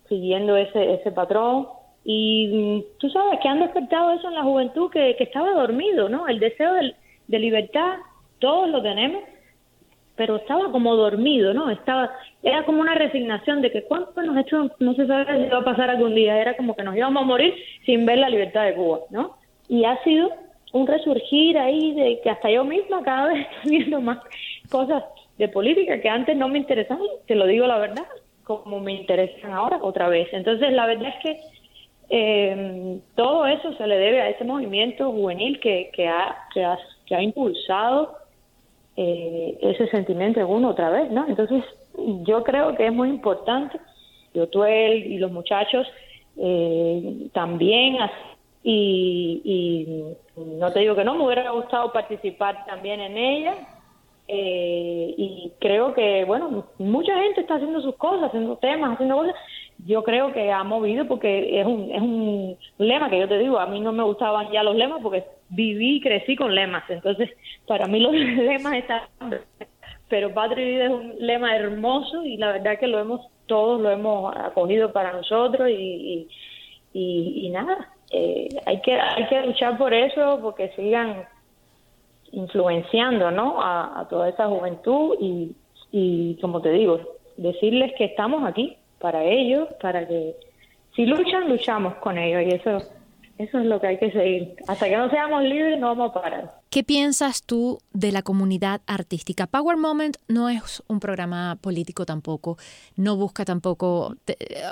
siguiendo 0.08 0.56
ese, 0.56 0.96
ese 0.96 1.12
patrón. 1.12 1.68
Y 2.04 2.48
mm, 2.48 3.00
tú 3.00 3.10
sabes 3.10 3.40
que 3.42 3.48
han 3.48 3.62
despertado 3.62 4.12
eso 4.12 4.28
en 4.28 4.36
la 4.36 4.44
juventud 4.44 4.92
que, 4.92 5.16
que 5.18 5.24
estaba 5.24 5.52
dormido, 5.52 6.10
¿no? 6.10 6.28
El 6.28 6.40
deseo 6.40 6.74
de, 6.74 6.94
de 7.28 7.40
libertad, 7.40 7.96
todos 8.40 8.70
lo 8.70 8.84
tenemos, 8.84 9.24
pero 10.16 10.38
estaba 10.38 10.72
como 10.72 10.96
dormido, 10.96 11.54
¿no? 11.54 11.70
Estaba, 11.70 12.12
era 12.46 12.64
como 12.64 12.80
una 12.80 12.94
resignación 12.94 13.62
de 13.64 13.72
que 13.72 13.84
cuando 13.86 14.22
nos 14.22 14.38
esto 14.38 14.70
no 14.80 14.94
se 14.94 15.08
sabe 15.08 15.44
si 15.44 15.50
va 15.50 15.58
a 15.58 15.64
pasar 15.64 15.90
algún 15.90 16.14
día, 16.14 16.40
era 16.40 16.56
como 16.56 16.76
que 16.76 16.84
nos 16.84 16.96
íbamos 16.96 17.24
a 17.24 17.26
morir 17.26 17.56
sin 17.88 18.06
ver 18.06 18.20
la 18.20 18.30
libertad 18.30 18.66
de 18.66 18.76
Cuba, 18.76 19.00
¿no? 19.10 19.36
Y 19.68 19.84
ha 19.84 20.02
sido 20.04 20.30
un 20.72 20.86
resurgir 20.86 21.58
ahí 21.58 21.96
de 21.96 22.22
que 22.22 22.30
hasta 22.30 22.52
yo 22.52 22.64
misma 22.64 23.02
cada 23.02 23.34
vez 23.34 23.48
estoy 23.56 23.78
viendo 23.78 24.00
más 24.00 24.20
cosas 24.70 25.04
de 25.40 25.48
política 25.48 26.00
que 26.00 26.08
antes 26.08 26.38
no 26.38 26.48
me 26.48 26.60
interesaban, 26.60 27.08
te 27.26 27.34
lo 27.34 27.48
digo 27.48 27.66
la 27.66 27.80
verdad, 27.80 28.06
como 28.44 28.80
me 28.80 28.94
interesan 28.94 29.52
ahora 29.52 29.80
otra 29.82 30.08
vez. 30.08 30.28
Entonces 30.32 30.72
la 30.72 30.86
verdad 30.86 31.16
es 31.18 31.24
que 31.24 31.40
eh, 32.10 33.00
todo 33.16 33.48
eso 33.48 33.74
se 33.74 33.88
le 33.88 33.98
debe 33.98 34.22
a 34.22 34.30
ese 34.30 34.44
movimiento 34.44 35.12
juvenil 35.12 35.60
que, 35.60 35.90
que, 35.94 36.08
ha, 36.08 36.38
que, 36.54 36.64
ha, 36.64 36.78
que 37.08 37.16
ha 37.16 37.24
impulsado 37.24 38.18
eh, 38.98 39.58
ese 39.62 39.88
sentimiento 39.88 40.40
en 40.40 40.46
uno 40.46 40.70
otra 40.70 40.92
vez, 40.92 41.10
¿no? 41.10 41.26
Entonces, 41.28 41.64
yo 42.24 42.44
creo 42.44 42.76
que 42.76 42.88
es 42.88 42.94
muy 42.94 43.10
importante, 43.10 43.80
yo, 44.34 44.48
tú 44.48 44.66
y 44.66 45.18
los 45.18 45.32
muchachos 45.32 45.88
eh, 46.38 47.30
también, 47.34 47.98
y, 48.64 49.42
y, 49.44 50.42
no 50.60 50.72
te 50.72 50.80
digo 50.80 50.96
que 50.96 51.04
no, 51.04 51.16
me 51.16 51.26
hubiera 51.26 51.52
gustado 51.52 51.94
participar 51.94 52.66
también 52.66 53.00
en 53.00 53.18
ella, 53.18 53.56
eh, 54.28 55.14
y 55.18 55.52
creo 55.60 55.94
que, 55.94 56.26
bueno, 56.26 56.66
mucha 56.80 57.16
gente 57.22 57.42
está 57.42 57.56
haciendo 57.56 57.82
sus 57.82 57.96
cosas, 57.96 58.30
haciendo 58.30 58.58
temas, 58.58 58.94
haciendo 58.94 59.18
cosas, 59.18 59.36
yo 59.86 60.04
creo 60.04 60.34
que 60.34 60.52
ha 60.52 60.64
movido 60.64 61.06
porque 61.08 61.60
es 61.60 61.66
un, 61.66 61.92
es 61.92 62.02
un 62.02 62.58
lema 62.78 63.10
que 63.10 63.20
yo 63.20 63.28
te 63.28 63.38
digo, 63.38 63.60
a 63.60 63.68
mí 63.68 63.80
no 63.80 63.92
me 63.92 64.04
gustaban 64.04 64.52
ya 64.52 64.64
los 64.64 64.76
lemas 64.76 65.00
porque 65.04 65.26
viví 65.50 65.98
y 65.98 66.02
crecí 66.02 66.36
con 66.36 66.56
lemas, 66.56 66.84
entonces 66.90 67.30
para 67.68 67.86
mí 67.86 68.00
los 68.00 68.14
lemas 68.14 68.74
están, 68.74 69.02
pero 70.08 70.34
Patria 70.34 70.66
y 70.66 70.72
Vida 70.72 70.86
es 70.86 70.92
un 70.92 71.14
lema 71.20 71.56
hermoso 71.56 72.24
y 72.26 72.38
la 72.38 72.54
verdad 72.54 72.80
que 72.80 72.88
lo 72.88 73.00
hemos, 73.00 73.22
todos 73.48 73.82
lo 73.82 73.90
hemos 73.92 74.36
acogido 74.36 74.92
para 74.92 75.14
nosotros 75.14 75.70
y, 75.70 76.28
y, 76.94 77.50
nada, 77.50 77.94
eh, 78.12 78.50
hay, 78.66 78.82
que, 78.82 78.94
hay 78.94 79.28
que 79.28 79.42
luchar 79.42 79.78
por 79.78 79.94
eso 79.94 80.40
porque 80.42 80.70
sigan 80.76 81.26
influenciando 82.32 83.32
¿no? 83.32 83.62
a, 83.62 84.06
toda 84.10 84.30
esa 84.30 84.48
juventud 84.48 85.18
y, 85.20 85.56
y 85.92 86.38
como 86.40 86.62
te 86.62 86.72
digo, 86.72 87.00
decirles 87.38 87.94
que 87.98 88.06
estamos 88.06 88.44
aquí 88.48 88.78
para 89.00 89.24
ellos, 89.24 89.68
para 89.82 90.08
que 90.08 90.36
si 90.96 91.06
luchan, 91.06 91.50
luchamos 91.50 91.96
con 91.96 92.18
ellos 92.18 92.44
y 92.44 92.56
eso, 92.56 92.78
eso 93.38 93.60
es 93.60 93.66
lo 93.66 93.82
que 93.82 93.88
hay 93.88 94.00
que 94.00 94.12
seguir. 94.12 94.56
Hasta 94.68 94.88
que 94.88 94.96
no 94.96 95.10
seamos 95.10 95.44
libres 95.44 95.78
no 95.80 95.88
vamos 95.88 96.12
a 96.12 96.22
parar. 96.22 96.62
¿Qué 96.70 96.84
piensas 96.84 97.44
tú 97.44 97.80
de 97.92 98.12
la 98.12 98.22
comunidad 98.22 98.82
artística? 98.86 99.48
Power 99.48 99.76
Moment 99.76 100.16
no 100.28 100.50
es 100.50 100.82
un 100.88 101.00
programa 101.00 101.58
político 101.60 102.06
tampoco, 102.06 102.58
no 102.96 103.18
busca 103.18 103.44
tampoco 103.44 104.16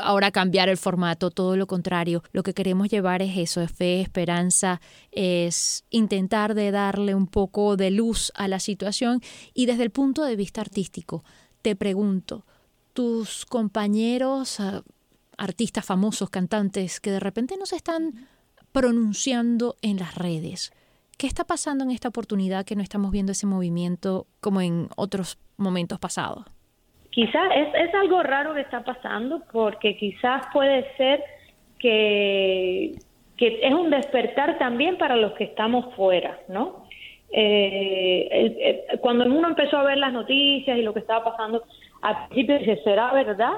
ahora 0.01 0.31
cambiar 0.31 0.69
el 0.69 0.77
formato, 0.77 1.29
todo 1.29 1.57
lo 1.57 1.67
contrario. 1.67 2.23
Lo 2.31 2.43
que 2.43 2.53
queremos 2.53 2.89
llevar 2.89 3.21
es 3.21 3.37
eso, 3.37 3.61
es 3.61 3.71
fe, 3.71 4.01
esperanza, 4.01 4.79
es 5.11 5.85
intentar 5.89 6.55
de 6.55 6.71
darle 6.71 7.15
un 7.15 7.27
poco 7.27 7.75
de 7.75 7.91
luz 7.91 8.31
a 8.35 8.47
la 8.47 8.59
situación 8.59 9.21
y 9.53 9.65
desde 9.65 9.83
el 9.83 9.91
punto 9.91 10.23
de 10.23 10.35
vista 10.35 10.61
artístico, 10.61 11.23
te 11.61 11.75
pregunto, 11.75 12.45
tus 12.93 13.45
compañeros, 13.45 14.59
ah, 14.59 14.83
artistas 15.37 15.85
famosos, 15.85 16.29
cantantes, 16.29 16.99
que 16.99 17.11
de 17.11 17.19
repente 17.19 17.57
no 17.57 17.65
se 17.65 17.75
están 17.75 18.27
pronunciando 18.73 19.75
en 19.81 19.97
las 19.97 20.15
redes, 20.15 20.73
¿Qué 21.17 21.27
está 21.27 21.43
pasando 21.43 21.83
en 21.83 21.91
esta 21.91 22.09
oportunidad 22.09 22.65
que 22.65 22.75
no 22.75 22.81
estamos 22.81 23.11
viendo 23.11 23.31
ese 23.31 23.47
movimiento 23.47 24.25
como 24.41 24.61
en 24.61 24.87
otros 24.97 25.37
momentos 25.57 25.99
pasados? 25.99 26.43
Quizás 27.11 27.49
es, 27.55 27.67
es 27.75 27.95
algo 27.95 28.23
raro 28.23 28.53
que 28.53 28.61
está 28.61 28.83
pasando 28.83 29.41
porque 29.51 29.95
quizás 29.95 30.41
puede 30.51 30.85
ser 30.97 31.23
que, 31.79 32.95
que 33.37 33.59
es 33.61 33.73
un 33.73 33.91
despertar 33.91 34.57
también 34.57 34.97
para 34.97 35.15
los 35.15 35.33
que 35.33 35.43
estamos 35.43 35.93
fuera, 35.95 36.39
¿no? 36.47 36.87
Eh, 37.31 38.85
cuando 39.01 39.25
uno 39.25 39.47
empezó 39.47 39.77
a 39.77 39.83
ver 39.83 39.97
las 39.97 40.13
noticias 40.13 40.77
y 40.77 40.81
lo 40.81 40.93
que 40.93 40.99
estaba 40.99 41.23
pasando, 41.23 41.63
al 42.01 42.27
principio 42.27 42.59
dice, 42.59 42.81
¿será 42.83 43.13
verdad? 43.13 43.53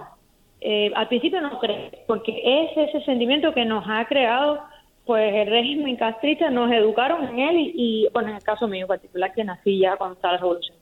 Eh, 0.61 0.91
al 0.95 1.07
principio 1.07 1.41
no 1.41 1.59
creo, 1.59 1.89
porque 2.07 2.41
es 2.43 2.89
ese 2.89 3.03
sentimiento 3.05 3.53
que 3.53 3.65
nos 3.65 3.85
ha 3.87 4.05
creado 4.05 4.61
pues 5.05 5.33
el 5.33 5.47
régimen 5.47 5.95
castrista 5.95 6.49
nos 6.49 6.71
educaron 6.71 7.27
en 7.29 7.39
él 7.39 7.71
y, 7.75 8.07
bueno, 8.13 8.29
en 8.29 8.35
el 8.35 8.43
caso 8.43 8.67
mío 8.67 8.87
particular, 8.87 9.33
que 9.33 9.43
nací 9.43 9.79
ya 9.79 9.97
cuando 9.97 10.15
estaba 10.15 10.33
la 10.33 10.39
revolución. 10.39 10.77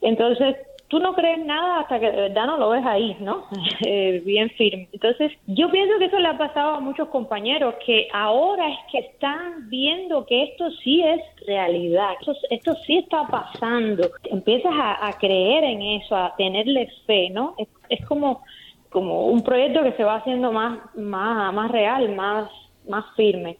Entonces, 0.00 0.56
tú 0.88 0.98
no 0.98 1.14
crees 1.14 1.44
nada 1.44 1.80
hasta 1.80 2.00
que 2.00 2.10
de 2.10 2.22
verdad 2.22 2.46
no 2.46 2.56
lo 2.56 2.70
ves 2.70 2.84
ahí, 2.84 3.16
¿no? 3.20 3.44
Eh, 3.86 4.20
bien 4.24 4.50
firme. 4.50 4.88
Entonces, 4.92 5.32
yo 5.46 5.70
pienso 5.70 5.98
que 5.98 6.06
eso 6.06 6.18
le 6.18 6.28
ha 6.28 6.36
pasado 6.36 6.74
a 6.74 6.80
muchos 6.80 7.08
compañeros 7.08 7.74
que 7.86 8.08
ahora 8.12 8.68
es 8.68 8.78
que 8.90 8.98
están 8.98 9.68
viendo 9.68 10.26
que 10.26 10.42
esto 10.44 10.70
sí 10.82 11.02
es 11.02 11.20
realidad, 11.46 12.14
esto, 12.20 12.34
esto 12.50 12.74
sí 12.86 12.98
está 12.98 13.26
pasando. 13.28 14.10
Empiezas 14.24 14.72
a, 14.74 15.10
creer 15.18 15.64
en 15.64 15.82
eso, 15.82 16.16
a 16.16 16.34
tenerle 16.36 16.90
fe, 17.06 17.30
¿no? 17.30 17.54
Es, 17.58 17.68
es 17.88 18.04
como 18.06 18.42
como 18.90 19.26
un 19.26 19.42
proyecto 19.42 19.82
que 19.82 19.92
se 19.92 20.04
va 20.04 20.16
haciendo 20.16 20.50
más 20.50 20.78
más 20.96 21.52
más 21.52 21.70
real, 21.70 22.14
más 22.14 22.50
más 22.88 23.04
firme. 23.16 23.58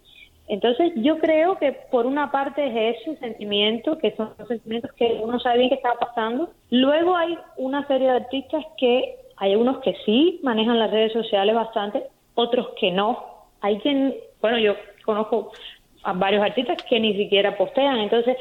Entonces 0.48 0.92
yo 0.96 1.18
creo 1.18 1.58
que 1.58 1.72
por 1.72 2.06
una 2.06 2.30
parte 2.30 2.66
es 2.66 2.98
ese 3.00 3.16
sentimiento, 3.16 3.98
que 3.98 4.16
son 4.16 4.34
sentimientos 4.48 4.92
que 4.92 5.20
uno 5.22 5.38
sabe 5.38 5.58
bien 5.58 5.68
que 5.68 5.76
está 5.76 5.92
pasando. 5.94 6.50
Luego 6.70 7.16
hay 7.16 7.37
una 7.56 7.87
serie 7.87 8.08
de 8.08 8.16
artistas 8.16 8.64
que 8.78 9.16
hay 9.37 9.54
unos 9.54 9.78
que 9.78 9.94
sí 10.04 10.40
manejan 10.42 10.78
las 10.78 10.90
redes 10.90 11.12
sociales 11.12 11.54
bastante, 11.54 12.04
otros 12.34 12.68
que 12.80 12.90
no. 12.90 13.46
Hay 13.61 13.78
quien, 13.80 14.14
bueno, 14.40 14.58
yo 14.58 14.74
conozco 15.04 15.52
a 16.02 16.12
varios 16.14 16.42
artistas 16.42 16.82
que 16.88 16.98
ni 16.98 17.14
siquiera 17.14 17.56
postean, 17.56 17.98
entonces 17.98 18.37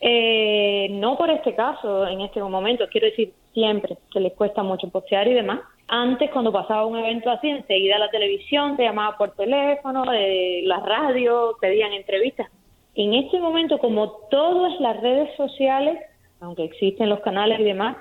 eh, 0.00 0.88
no 0.90 1.16
por 1.16 1.30
este 1.30 1.54
caso 1.54 2.06
en 2.06 2.20
este 2.20 2.42
momento, 2.42 2.86
quiero 2.90 3.06
decir 3.06 3.32
siempre 3.58 3.98
que 4.12 4.20
les 4.20 4.32
cuesta 4.34 4.62
mucho 4.62 4.88
postear 4.88 5.26
y 5.26 5.34
demás, 5.34 5.60
antes, 5.88 6.30
cuando 6.30 6.52
pasaba 6.52 6.86
un 6.86 6.98
evento 6.98 7.30
así, 7.30 7.48
enseguida 7.48 7.98
la 7.98 8.10
televisión 8.10 8.76
te 8.76 8.84
llamaba 8.84 9.16
por 9.16 9.34
teléfono, 9.34 10.04
eh, 10.12 10.60
la 10.64 10.80
radio, 10.80 11.56
pedían 11.60 11.92
entrevistas. 11.92 12.48
En 12.94 13.14
este 13.14 13.40
momento, 13.40 13.78
como 13.78 14.10
todo 14.30 14.66
es 14.66 14.78
las 14.80 15.00
redes 15.00 15.34
sociales, 15.36 15.98
aunque 16.40 16.64
existen 16.64 17.08
los 17.08 17.20
canales 17.20 17.58
y 17.58 17.64
demás, 17.64 17.96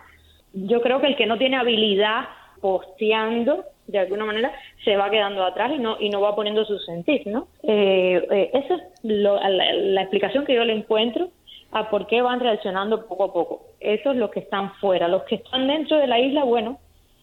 yo 0.53 0.81
creo 0.81 0.99
que 0.99 1.07
el 1.07 1.15
que 1.15 1.25
no 1.25 1.37
tiene 1.37 1.57
habilidad 1.57 2.25
posteando, 2.61 3.63
de 3.87 3.99
alguna 3.99 4.25
manera, 4.25 4.51
se 4.83 4.97
va 4.97 5.09
quedando 5.09 5.43
atrás 5.45 5.71
y 5.73 5.79
no 5.79 5.95
y 5.99 6.09
no 6.09 6.19
va 6.19 6.35
poniendo 6.35 6.65
su 6.65 6.77
sentir, 6.79 7.25
¿no? 7.25 7.47
Eh, 7.63 8.21
eh, 8.31 8.49
esa 8.53 8.75
es 8.75 8.81
la, 9.03 9.49
la 9.49 10.01
explicación 10.01 10.45
que 10.45 10.55
yo 10.55 10.65
le 10.65 10.73
encuentro 10.73 11.29
a 11.71 11.89
por 11.89 12.07
qué 12.07 12.21
van 12.21 12.39
reaccionando 12.39 13.05
poco 13.07 13.23
a 13.25 13.33
poco. 13.33 13.61
Eso 13.79 14.11
es 14.11 14.17
los 14.17 14.31
que 14.31 14.39
están 14.39 14.73
fuera. 14.75 15.07
Los 15.07 15.23
que 15.23 15.35
están 15.35 15.67
dentro 15.67 15.97
de 15.97 16.07
la 16.07 16.19
isla, 16.19 16.43
bueno, 16.43 16.79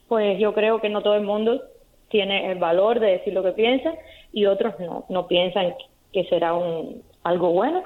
pues 0.08 0.38
yo 0.38 0.52
creo 0.54 0.80
que 0.80 0.88
no 0.88 1.02
todo 1.02 1.16
el 1.16 1.22
mundo 1.24 1.62
tiene 2.08 2.50
el 2.52 2.58
valor 2.58 3.00
de 3.00 3.12
decir 3.12 3.32
lo 3.32 3.42
que 3.42 3.52
piensa 3.52 3.92
y 4.32 4.46
otros 4.46 4.78
no, 4.78 5.04
no 5.08 5.26
piensan 5.26 5.74
que 6.12 6.24
será 6.24 6.54
un, 6.54 7.02
algo 7.24 7.50
bueno. 7.50 7.82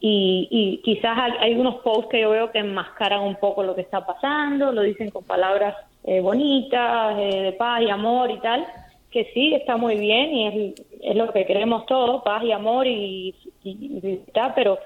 Y, 0.00 0.48
y 0.50 0.78
quizás 0.82 1.18
hay, 1.40 1.54
unos 1.54 1.76
posts 1.76 2.08
que 2.10 2.20
yo 2.20 2.30
veo 2.30 2.50
que 2.50 2.58
enmascaran 2.58 3.20
un 3.20 3.36
poco 3.36 3.62
lo 3.62 3.74
que 3.74 3.80
está 3.80 4.06
pasando, 4.06 4.72
lo 4.72 4.82
dicen 4.82 5.10
con 5.10 5.24
palabras 5.24 5.74
eh, 6.04 6.20
bonitas, 6.20 7.18
eh, 7.18 7.42
de 7.42 7.52
paz 7.52 7.82
y 7.82 7.90
amor 7.90 8.30
y 8.30 8.38
tal, 8.38 8.64
que 9.10 9.30
sí, 9.34 9.54
está 9.54 9.76
muy 9.76 9.96
bien 9.96 10.34
y 10.34 10.74
es, 11.02 11.16
lo 11.16 11.32
que 11.32 11.46
queremos 11.46 11.84
todos, 11.86 12.22
paz 12.22 12.44
y 12.44 12.52
amor 12.52 12.86
y, 12.86 13.34
y, 13.64 14.20
pero, 14.54 14.78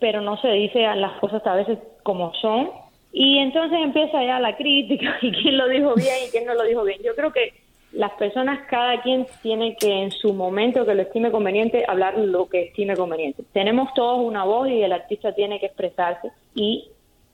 pero 0.00 0.20
no 0.20 0.36
se 0.40 0.48
dice 0.48 0.82
las 0.96 1.18
cosas 1.20 1.46
a 1.46 1.54
veces 1.54 1.78
como 2.02 2.32
son 2.34 2.70
y 3.16 3.38
entonces 3.38 3.78
empieza 3.80 4.24
ya 4.24 4.40
la 4.40 4.56
crítica 4.56 5.18
y 5.22 5.30
quién 5.30 5.56
lo 5.56 5.68
dijo 5.68 5.94
bien 5.94 6.16
y 6.26 6.30
quién 6.30 6.46
no 6.46 6.54
lo 6.54 6.64
dijo 6.64 6.82
bien. 6.82 7.00
Yo 7.02 7.14
creo 7.14 7.32
que 7.32 7.52
las 7.92 8.10
personas, 8.12 8.66
cada 8.68 9.00
quien 9.02 9.26
tiene 9.40 9.76
que 9.76 10.02
en 10.02 10.10
su 10.10 10.34
momento 10.34 10.84
que 10.84 10.96
lo 10.96 11.02
estime 11.02 11.30
conveniente, 11.30 11.84
hablar 11.86 12.18
lo 12.18 12.48
que 12.48 12.62
estime 12.62 12.96
conveniente. 12.96 13.44
Tenemos 13.52 13.94
todos 13.94 14.18
una 14.18 14.42
voz 14.42 14.68
y 14.68 14.82
el 14.82 14.92
artista 14.92 15.32
tiene 15.32 15.60
que 15.60 15.66
expresarse 15.66 16.32
y 16.56 16.88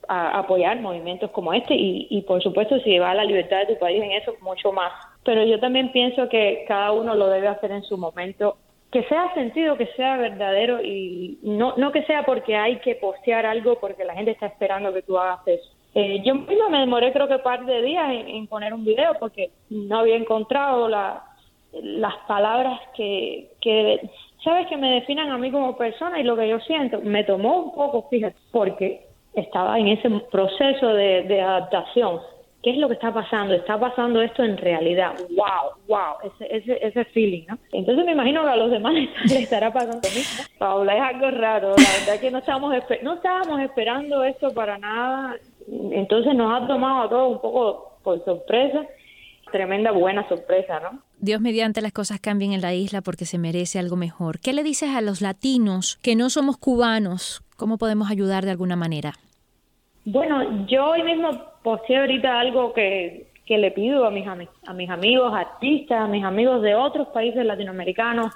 apoyar 0.07 0.79
movimientos 0.81 1.31
como 1.31 1.53
este 1.53 1.73
y, 1.73 2.07
y 2.09 2.21
por 2.23 2.43
supuesto 2.43 2.79
si 2.81 2.99
va 2.99 3.11
a 3.11 3.15
la 3.15 3.23
libertad 3.23 3.59
de 3.59 3.73
tu 3.73 3.79
país 3.79 4.03
en 4.03 4.11
eso, 4.11 4.35
mucho 4.41 4.71
más. 4.71 4.91
Pero 5.23 5.43
yo 5.45 5.59
también 5.59 5.91
pienso 5.91 6.29
que 6.29 6.63
cada 6.67 6.91
uno 6.91 7.15
lo 7.15 7.27
debe 7.29 7.47
hacer 7.47 7.71
en 7.71 7.83
su 7.83 7.97
momento 7.97 8.57
que 8.91 9.03
sea 9.03 9.33
sentido, 9.33 9.77
que 9.77 9.87
sea 9.95 10.17
verdadero 10.17 10.83
y 10.83 11.39
no, 11.43 11.75
no 11.77 11.91
que 11.91 12.03
sea 12.03 12.23
porque 12.23 12.55
hay 12.55 12.79
que 12.79 12.95
postear 12.95 13.45
algo 13.45 13.79
porque 13.79 14.03
la 14.03 14.13
gente 14.13 14.31
está 14.31 14.47
esperando 14.47 14.93
que 14.93 15.01
tú 15.01 15.17
hagas 15.17 15.47
eso. 15.47 15.69
Eh, 15.95 16.21
yo 16.25 16.35
misma 16.35 16.69
me 16.69 16.79
demoré 16.79 17.11
creo 17.11 17.27
que 17.27 17.35
un 17.35 17.41
par 17.41 17.65
de 17.65 17.81
días 17.81 18.05
en, 18.11 18.47
poner 18.47 18.73
un 18.73 18.83
video 18.83 19.13
porque 19.19 19.51
no 19.69 19.99
había 19.99 20.15
encontrado 20.15 20.89
la, 20.89 21.23
las 21.73 22.15
palabras 22.27 22.79
que, 22.95 23.51
que, 23.61 24.09
sabes, 24.43 24.67
que 24.67 24.77
me 24.77 24.91
definan 24.91 25.29
a 25.29 25.37
mí 25.37 25.51
como 25.51 25.77
persona 25.77 26.19
y 26.19 26.23
lo 26.23 26.35
que 26.35 26.49
yo 26.49 26.59
siento. 26.59 26.99
Me 27.01 27.23
tomó 27.23 27.59
un 27.59 27.73
poco, 27.73 28.07
fíjate, 28.09 28.37
porque 28.51 29.05
estaba 29.33 29.79
en 29.79 29.87
ese 29.87 30.09
proceso 30.31 30.87
de 30.93 31.41
adaptación. 31.41 32.19
¿Qué 32.63 32.71
es 32.71 32.77
lo 32.77 32.87
que 32.87 32.93
está 32.93 33.11
pasando? 33.11 33.55
¿Está 33.55 33.79
pasando 33.79 34.21
esto 34.21 34.43
en 34.43 34.55
realidad? 34.55 35.15
¡Wow! 35.31 35.73
¡Wow! 35.87 36.31
Ese, 36.31 36.55
ese, 36.55 36.85
ese 36.85 37.05
feeling, 37.05 37.45
¿no? 37.47 37.57
Entonces 37.71 38.05
me 38.05 38.11
imagino 38.11 38.43
que 38.43 38.49
a 38.49 38.55
los 38.55 38.69
demás 38.69 38.93
les 39.23 39.31
estará 39.31 39.73
pasando 39.73 40.07
lo 40.07 40.15
mismo. 40.15 40.43
Paula, 40.59 40.95
es 40.95 41.01
algo 41.01 41.31
raro. 41.31 41.69
La 41.69 41.99
verdad 41.99 42.21
que 42.21 42.29
no 42.29 42.37
estábamos, 42.37 42.75
no 43.01 43.13
estábamos 43.15 43.61
esperando 43.61 44.23
esto 44.23 44.53
para 44.53 44.77
nada. 44.77 45.37
Entonces 45.91 46.35
nos 46.35 46.53
ha 46.53 46.67
tomado 46.67 47.01
a 47.03 47.09
todos 47.09 47.31
un 47.33 47.41
poco 47.41 47.97
por 48.03 48.23
sorpresa. 48.25 48.85
Tremenda 49.51 49.91
buena 49.91 50.27
sorpresa, 50.29 50.79
¿no? 50.79 50.99
Dios 51.17 51.41
mediante 51.41 51.81
las 51.81 51.91
cosas 51.91 52.19
cambien 52.19 52.53
en 52.53 52.61
la 52.61 52.73
isla 52.73 53.01
porque 53.01 53.25
se 53.25 53.37
merece 53.37 53.79
algo 53.79 53.95
mejor. 53.95 54.39
¿Qué 54.39 54.53
le 54.53 54.63
dices 54.63 54.89
a 54.95 55.01
los 55.01 55.21
latinos 55.21 55.97
que 56.03 56.15
no 56.15 56.29
somos 56.29 56.57
cubanos? 56.57 57.41
¿Cómo 57.57 57.77
podemos 57.77 58.09
ayudar 58.09 58.45
de 58.45 58.51
alguna 58.51 58.75
manera? 58.75 59.13
Bueno, 60.05 60.65
yo 60.65 60.89
hoy 60.89 61.03
mismo 61.03 61.29
posee 61.61 61.99
ahorita 61.99 62.39
algo 62.39 62.73
que, 62.73 63.27
que 63.45 63.57
le 63.57 63.71
pido 63.71 64.05
a 64.05 64.11
mis, 64.11 64.25
a 64.27 64.73
mis 64.73 64.89
amigos 64.89 65.33
artistas, 65.33 66.01
a 66.01 66.07
mis 66.07 66.23
amigos 66.23 66.61
de 66.61 66.73
otros 66.73 67.09
países 67.09 67.45
latinoamericanos, 67.45 68.33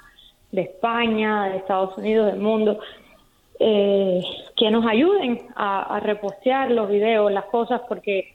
de 0.52 0.62
España, 0.62 1.48
de 1.48 1.56
Estados 1.56 1.98
Unidos, 1.98 2.26
del 2.26 2.40
mundo, 2.40 2.78
eh, 3.58 4.22
que 4.56 4.70
nos 4.70 4.86
ayuden 4.86 5.48
a, 5.56 5.98
repostear 6.00 6.70
los 6.70 6.88
videos, 6.88 7.32
las 7.32 7.46
cosas, 7.46 7.80
porque 7.88 8.34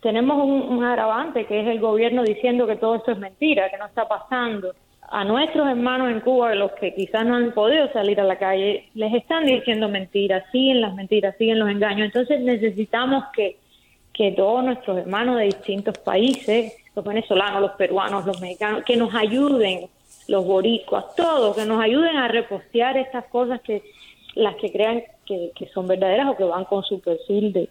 tenemos 0.00 0.42
un, 0.42 0.78
un 0.78 0.84
agravante 0.84 1.44
que 1.44 1.60
es 1.60 1.66
el 1.66 1.80
gobierno 1.80 2.22
diciendo 2.22 2.66
que 2.66 2.76
todo 2.76 2.94
esto 2.94 3.12
es 3.12 3.18
mentira, 3.18 3.70
que 3.70 3.76
no 3.76 3.86
está 3.86 4.08
pasando 4.08 4.72
a 5.10 5.24
nuestros 5.24 5.68
hermanos 5.68 6.10
en 6.12 6.20
Cuba, 6.20 6.54
los 6.54 6.70
que 6.72 6.94
quizás 6.94 7.26
no 7.26 7.34
han 7.34 7.50
podido 7.52 7.92
salir 7.92 8.20
a 8.20 8.24
la 8.24 8.38
calle, 8.38 8.88
les 8.94 9.12
están 9.12 9.44
diciendo 9.44 9.88
mentiras, 9.88 10.44
siguen 10.52 10.80
las 10.80 10.94
mentiras, 10.94 11.36
siguen 11.36 11.58
los 11.58 11.68
engaños. 11.68 12.06
Entonces 12.06 12.40
necesitamos 12.40 13.24
que, 13.32 13.56
que 14.12 14.30
todos 14.30 14.64
nuestros 14.64 14.98
hermanos 14.98 15.38
de 15.38 15.46
distintos 15.46 15.98
países, 15.98 16.76
los 16.94 17.04
venezolanos, 17.04 17.60
los 17.60 17.72
peruanos, 17.72 18.24
los 18.24 18.40
mexicanos, 18.40 18.84
que 18.84 18.96
nos 18.96 19.12
ayuden, 19.12 19.88
los 20.28 20.46
boricuas, 20.46 21.04
todos, 21.16 21.56
que 21.56 21.64
nos 21.64 21.82
ayuden 21.82 22.16
a 22.16 22.28
repostear 22.28 22.96
estas 22.96 23.24
cosas 23.26 23.60
que 23.62 23.82
las 24.36 24.54
que 24.56 24.70
crean 24.70 25.02
que, 25.26 25.50
que 25.56 25.66
son 25.70 25.88
verdaderas 25.88 26.28
o 26.28 26.36
que 26.36 26.44
van 26.44 26.64
con 26.66 26.84
su 26.84 27.00
perfil 27.00 27.52
de, 27.52 27.68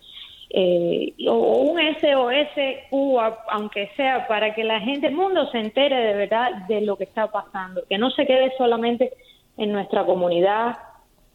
eh, 0.51 1.13
o 1.27 1.57
un 1.59 1.79
SOS 1.79 2.87
Cuba, 2.89 3.43
aunque 3.49 3.89
sea, 3.95 4.27
para 4.27 4.55
que 4.55 4.63
la 4.63 4.79
gente, 4.79 5.07
el 5.07 5.15
mundo 5.15 5.49
se 5.51 5.59
entere 5.59 5.95
de 5.95 6.13
verdad 6.13 6.67
de 6.67 6.81
lo 6.81 6.97
que 6.97 7.03
está 7.03 7.31
pasando, 7.31 7.83
que 7.87 7.97
no 7.97 8.09
se 8.11 8.25
quede 8.25 8.51
solamente 8.57 9.11
en 9.57 9.71
nuestra 9.71 10.05
comunidad 10.05 10.77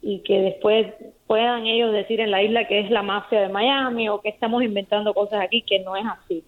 y 0.01 0.19
que 0.19 0.39
después 0.41 0.87
puedan 1.27 1.65
ellos 1.65 1.93
decir 1.93 2.19
en 2.19 2.31
la 2.31 2.43
isla 2.43 2.67
que 2.67 2.79
es 2.79 2.91
la 2.91 3.03
mafia 3.03 3.41
de 3.41 3.49
Miami 3.49 4.09
o 4.09 4.21
que 4.21 4.29
estamos 4.29 4.61
inventando 4.63 5.13
cosas 5.13 5.41
aquí 5.41 5.61
que 5.61 5.79
no 5.79 5.95
es 5.95 6.05
así. 6.05 6.43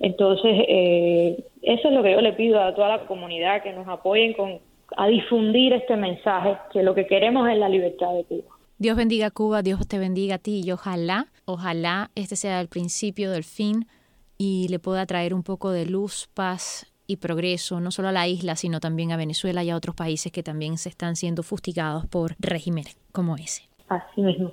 Entonces, 0.00 0.64
eh, 0.68 1.44
eso 1.62 1.88
es 1.88 1.94
lo 1.94 2.02
que 2.02 2.12
yo 2.12 2.20
le 2.20 2.32
pido 2.32 2.60
a 2.60 2.74
toda 2.74 2.88
la 2.88 3.06
comunidad, 3.06 3.62
que 3.62 3.72
nos 3.72 3.88
apoyen 3.88 4.32
con, 4.32 4.58
a 4.96 5.06
difundir 5.08 5.72
este 5.72 5.96
mensaje, 5.96 6.56
que 6.72 6.82
lo 6.82 6.94
que 6.94 7.06
queremos 7.06 7.48
es 7.48 7.58
la 7.58 7.68
libertad 7.68 8.12
de 8.14 8.24
Cuba. 8.24 8.57
Dios 8.80 8.96
bendiga 8.96 9.32
Cuba, 9.32 9.62
Dios 9.62 9.88
te 9.88 9.98
bendiga 9.98 10.36
a 10.36 10.38
ti 10.38 10.62
y 10.64 10.70
ojalá, 10.70 11.26
ojalá 11.46 12.12
este 12.14 12.36
sea 12.36 12.60
el 12.60 12.68
principio 12.68 13.32
del 13.32 13.42
fin 13.42 13.88
y 14.36 14.68
le 14.68 14.78
pueda 14.78 15.04
traer 15.04 15.34
un 15.34 15.42
poco 15.42 15.72
de 15.72 15.84
luz, 15.84 16.28
paz 16.32 16.86
y 17.08 17.16
progreso, 17.16 17.80
no 17.80 17.90
solo 17.90 18.08
a 18.08 18.12
la 18.12 18.28
isla, 18.28 18.54
sino 18.54 18.78
también 18.78 19.10
a 19.10 19.16
Venezuela 19.16 19.64
y 19.64 19.70
a 19.70 19.76
otros 19.76 19.96
países 19.96 20.30
que 20.30 20.44
también 20.44 20.78
se 20.78 20.90
están 20.90 21.16
siendo 21.16 21.42
fustigados 21.42 22.06
por 22.06 22.36
regímenes 22.38 22.96
como 23.10 23.36
ese. 23.36 23.68
Así 23.88 24.20
mismo. 24.20 24.52